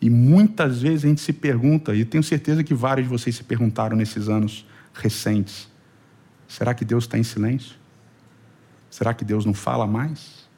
E 0.00 0.08
muitas 0.08 0.80
vezes 0.80 1.04
a 1.04 1.08
gente 1.08 1.20
se 1.20 1.32
pergunta, 1.32 1.94
e 1.94 2.04
tenho 2.04 2.22
certeza 2.22 2.62
que 2.62 2.72
vários 2.72 3.06
de 3.06 3.10
vocês 3.10 3.34
se 3.34 3.42
perguntaram 3.42 3.96
nesses 3.96 4.28
anos 4.28 4.64
recentes: 4.94 5.68
será 6.46 6.72
que 6.72 6.84
Deus 6.84 7.04
está 7.04 7.18
em 7.18 7.24
silêncio? 7.24 7.76
Será 8.90 9.12
que 9.12 9.24
Deus 9.24 9.44
não 9.44 9.54
fala 9.54 9.86
mais? 9.86 10.48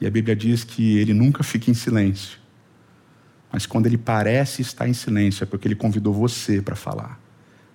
E 0.00 0.06
a 0.06 0.10
Bíblia 0.10 0.34
diz 0.34 0.64
que 0.64 0.98
ele 0.98 1.12
nunca 1.12 1.42
fica 1.42 1.70
em 1.70 1.74
silêncio. 1.74 2.38
Mas 3.52 3.66
quando 3.66 3.86
ele 3.86 3.98
parece 3.98 4.62
estar 4.62 4.88
em 4.88 4.94
silêncio, 4.94 5.44
é 5.44 5.46
porque 5.46 5.68
ele 5.68 5.74
convidou 5.74 6.14
você 6.14 6.62
para 6.62 6.74
falar. 6.74 7.20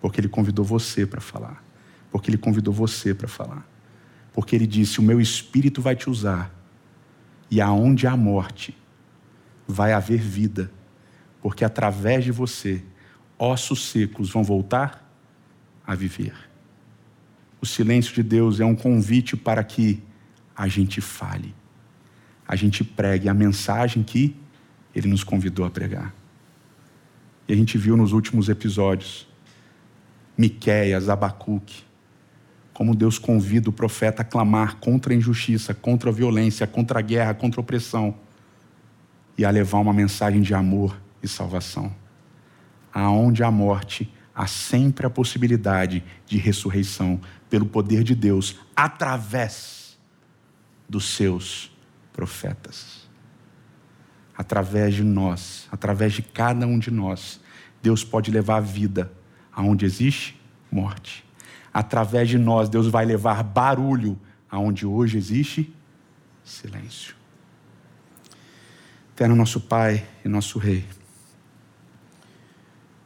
Porque 0.01 0.19
ele 0.19 0.29
convidou 0.29 0.65
você 0.65 1.05
para 1.05 1.21
falar. 1.21 1.63
Porque 2.11 2.29
ele 2.29 2.37
convidou 2.37 2.73
você 2.73 3.13
para 3.13 3.27
falar. 3.27 3.67
Porque 4.33 4.55
ele 4.55 4.65
disse: 4.65 4.99
O 4.99 5.03
meu 5.03 5.21
espírito 5.21 5.81
vai 5.81 5.95
te 5.95 6.09
usar. 6.09 6.51
E 7.51 7.61
aonde 7.61 8.07
há 8.07 8.17
morte, 8.17 8.75
vai 9.67 9.93
haver 9.93 10.19
vida, 10.19 10.71
porque 11.41 11.65
através 11.65 12.23
de 12.23 12.31
você, 12.31 12.83
ossos 13.37 13.89
secos 13.89 14.29
vão 14.29 14.43
voltar 14.43 15.07
a 15.85 15.95
viver. 15.95 16.33
O 17.61 17.65
silêncio 17.65 18.13
de 18.13 18.23
Deus 18.23 18.59
é 18.59 18.65
um 18.65 18.75
convite 18.75 19.35
para 19.35 19.63
que 19.63 20.01
a 20.55 20.67
gente 20.67 21.01
fale, 21.01 21.53
a 22.47 22.55
gente 22.55 22.83
pregue 22.83 23.27
a 23.27 23.33
mensagem 23.33 24.03
que 24.03 24.35
Ele 24.93 25.07
nos 25.07 25.23
convidou 25.23 25.65
a 25.65 25.69
pregar. 25.69 26.13
E 27.47 27.53
a 27.53 27.55
gente 27.55 27.77
viu 27.77 27.97
nos 27.97 28.11
últimos 28.11 28.49
episódios, 28.49 29.27
Miquéias, 30.37 31.09
Abacuque, 31.09 31.83
como 32.73 32.95
Deus 32.95 33.17
convida 33.17 33.69
o 33.69 33.73
profeta 33.73 34.21
a 34.21 34.25
clamar 34.25 34.77
contra 34.77 35.13
a 35.13 35.15
injustiça, 35.15 35.73
contra 35.73 36.09
a 36.09 36.13
violência, 36.13 36.67
contra 36.67 36.99
a 36.99 37.01
guerra, 37.01 37.33
contra 37.33 37.59
a 37.59 37.63
opressão 37.63 38.15
e 39.37 39.43
a 39.45 39.49
levar 39.49 39.79
uma 39.79 39.93
mensagem 39.93 40.41
de 40.41 40.53
amor 40.53 40.99
e 41.21 41.27
salvação. 41.27 41.93
Aonde 42.93 43.43
há 43.43 43.51
morte, 43.51 44.11
há 44.33 44.47
sempre 44.47 45.05
a 45.05 45.09
possibilidade 45.09 46.03
de 46.25 46.37
ressurreição 46.37 47.19
pelo 47.49 47.65
poder 47.65 48.03
de 48.03 48.15
Deus 48.15 48.57
através 48.75 49.97
dos 50.87 51.05
seus 51.05 51.71
profetas. 52.13 53.05
Através 54.37 54.95
de 54.95 55.03
nós, 55.03 55.67
através 55.71 56.13
de 56.13 56.21
cada 56.21 56.67
um 56.67 56.77
de 56.77 56.91
nós, 56.91 57.39
Deus 57.81 58.03
pode 58.03 58.31
levar 58.31 58.57
a 58.57 58.61
vida 58.61 59.11
aonde 59.53 59.85
existe 59.85 60.39
morte. 60.71 61.25
Através 61.73 62.29
de 62.29 62.37
nós, 62.37 62.67
Deus 62.69 62.87
vai 62.87 63.05
levar 63.05 63.43
barulho 63.43 64.19
aonde 64.49 64.85
hoje 64.85 65.17
existe 65.17 65.73
silêncio. 66.43 67.15
Eterno 69.15 69.33
nosso 69.33 69.61
Pai 69.61 70.05
e 70.25 70.27
nosso 70.27 70.59
Rei. 70.59 70.83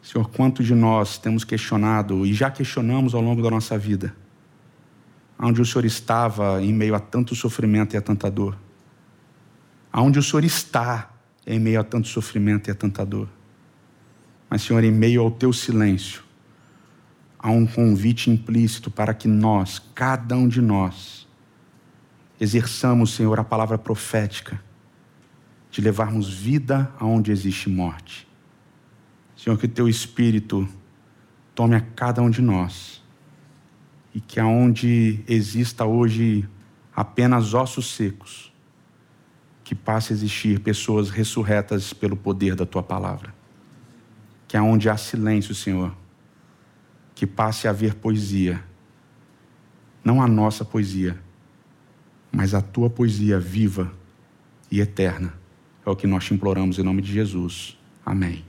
Senhor, 0.02 0.28
quanto 0.32 0.64
de 0.64 0.74
nós 0.74 1.20
temos 1.20 1.44
questionado 1.44 2.26
e 2.26 2.34
já 2.34 2.50
questionamos 2.50 3.14
ao 3.14 3.22
longo 3.22 3.44
da 3.44 3.52
nossa 3.52 3.78
vida, 3.78 4.16
onde 5.38 5.62
o 5.62 5.66
Senhor 5.68 5.86
estava 5.86 6.64
em 6.64 6.74
meio 6.74 6.96
a 6.96 7.00
tanto 7.00 7.36
sofrimento 7.36 7.94
e 7.94 7.98
a 7.98 8.02
tanta 8.02 8.32
dor, 8.32 8.58
aonde 9.94 10.18
o 10.18 10.24
Senhor 10.24 10.44
está 10.44 11.12
em 11.46 11.60
meio 11.60 11.80
a 11.80 11.84
tanto 11.84 12.08
sofrimento 12.08 12.70
e 12.70 12.72
a 12.72 12.76
tanta 12.76 13.06
dor. 13.06 13.30
Mas, 14.50 14.64
Senhor, 14.64 14.84
em 14.84 14.92
meio 14.92 15.22
ao 15.22 15.30
teu 15.30 15.54
silêncio, 15.54 16.24
há 17.38 17.52
um 17.52 17.68
convite 17.68 18.32
implícito 18.32 18.90
para 18.90 19.14
que 19.14 19.28
nós, 19.28 19.78
cada 19.94 20.36
um 20.36 20.48
de 20.48 20.60
nós, 20.60 21.28
exerçamos, 22.42 23.14
Senhor, 23.14 23.40
a 23.40 23.44
palavra 23.44 23.78
profética 23.78 24.60
de 25.72 25.82
levarmos 25.82 26.30
vida 26.30 26.92
aonde 27.00 27.32
existe 27.32 27.70
morte. 27.70 28.28
Senhor, 29.36 29.58
que 29.58 29.68
teu 29.68 29.88
Espírito 29.88 30.68
tome 31.56 31.76
a 31.76 31.82
cada 31.82 32.22
um 32.22 32.30
de 32.30 32.42
nós 32.42 33.04
e 34.14 34.20
que 34.20 34.40
aonde 34.40 35.24
exista 35.28 35.86
hoje 35.86 36.48
apenas 36.96 37.54
ossos 37.54 37.94
secos, 37.94 38.52
que 39.64 39.76
passe 39.76 40.12
a 40.12 40.16
existir 40.16 40.60
pessoas 40.60 41.10
ressurretas 41.10 41.94
pelo 41.94 42.18
poder 42.18 42.56
da 42.56 42.66
tua 42.66 42.82
palavra. 42.82 43.34
Que 44.48 44.58
aonde 44.58 44.90
há 44.90 44.98
silêncio, 44.98 45.54
Senhor, 45.54 45.96
que 47.14 47.28
passe 47.28 47.68
a 47.68 47.70
haver 47.70 47.94
poesia. 47.94 48.64
Não 50.04 50.22
a 50.22 50.28
nossa 50.28 50.66
poesia, 50.66 51.22
mas 52.32 52.56
a 52.56 52.62
tua 52.62 52.90
poesia 52.90 53.40
viva 53.40 53.94
e 54.72 54.82
eterna 54.82 55.39
é 55.90 55.94
o 55.94 55.96
que 55.96 56.08
nós 56.08 56.24
te 56.24 56.34
imploramos 56.34 56.78
em 56.78 56.84
nome 56.84 57.02
de 57.02 57.12
Jesus. 57.12 57.78
Amém. 58.06 58.49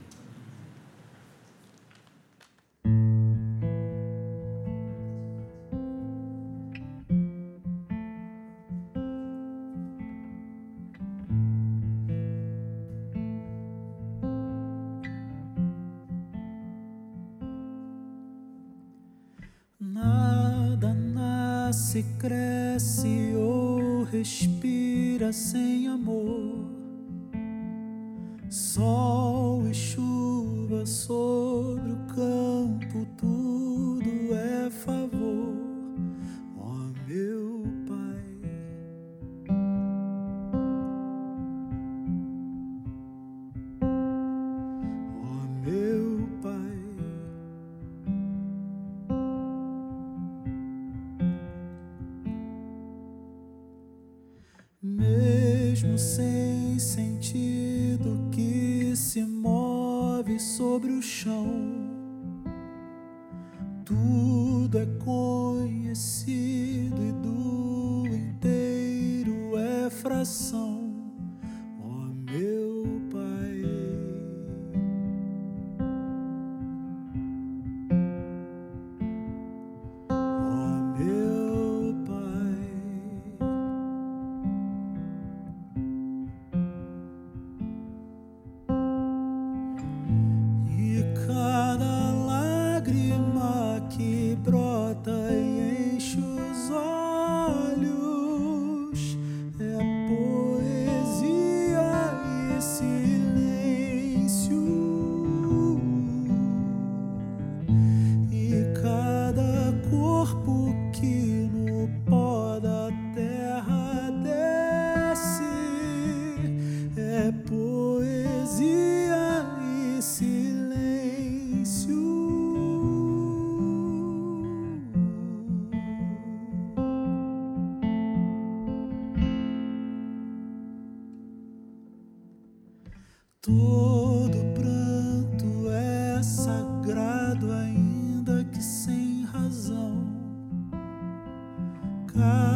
time. 142.21 142.50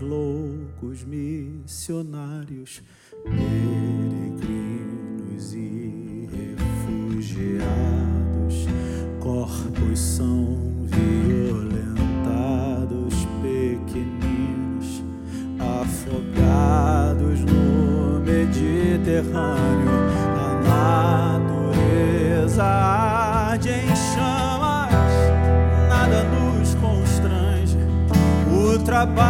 Loucos 0.00 1.04
missionários, 1.04 2.82
peregrinos 3.24 4.40
e 5.54 6.28
refugiados, 6.56 7.58
corpos 9.20 9.98
são 9.98 10.86
violentados, 10.86 11.94
pequeninos, 13.42 15.02
afogados 15.58 17.40
no 17.40 18.20
Mediterrâneo, 18.20 19.90
a 20.36 20.54
natureza 21.52 22.64
arde 22.64 23.68
em 23.70 23.94
chamas, 23.96 25.12
nada 25.88 26.24
nos 26.24 26.74
constrange, 26.76 27.76
o 28.50 28.78
trabalho 28.82 29.29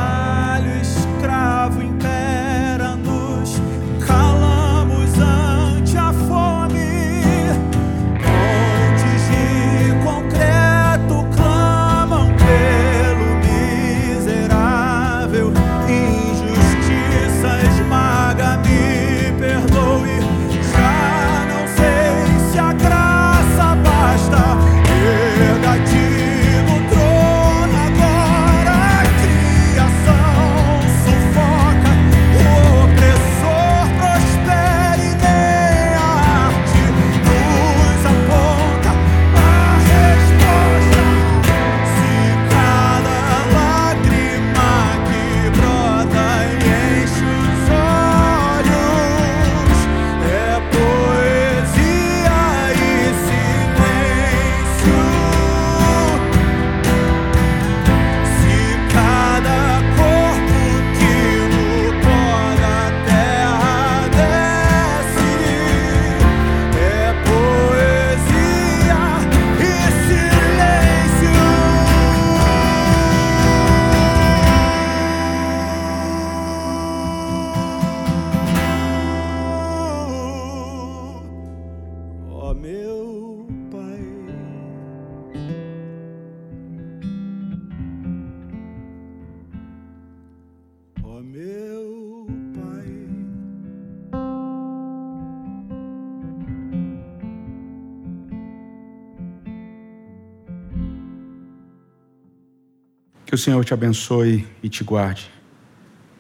Que 103.31 103.37
o 103.37 103.39
Senhor 103.39 103.65
te 103.65 103.73
abençoe 103.73 104.45
e 104.61 104.69
te 104.69 104.83
guarde. 104.83 105.31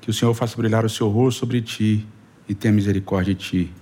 Que 0.01 0.11
o 0.11 0.13
Senhor 0.13 0.33
faça 0.33 0.57
brilhar 0.57 0.85
o 0.85 0.89
seu 0.89 1.09
rosto 1.09 1.41
sobre 1.41 1.61
ti 1.61 2.07
e 2.49 2.55
tenha 2.55 2.73
misericórdia 2.73 3.35
de 3.35 3.41
ti. 3.41 3.75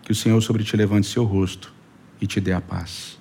Que 0.00 0.10
o 0.10 0.14
Senhor 0.14 0.40
sobre 0.40 0.64
ti 0.64 0.74
levante 0.74 1.06
seu 1.06 1.22
rosto 1.22 1.70
e 2.18 2.26
te 2.26 2.40
dê 2.40 2.50
a 2.50 2.62
paz. 2.62 3.18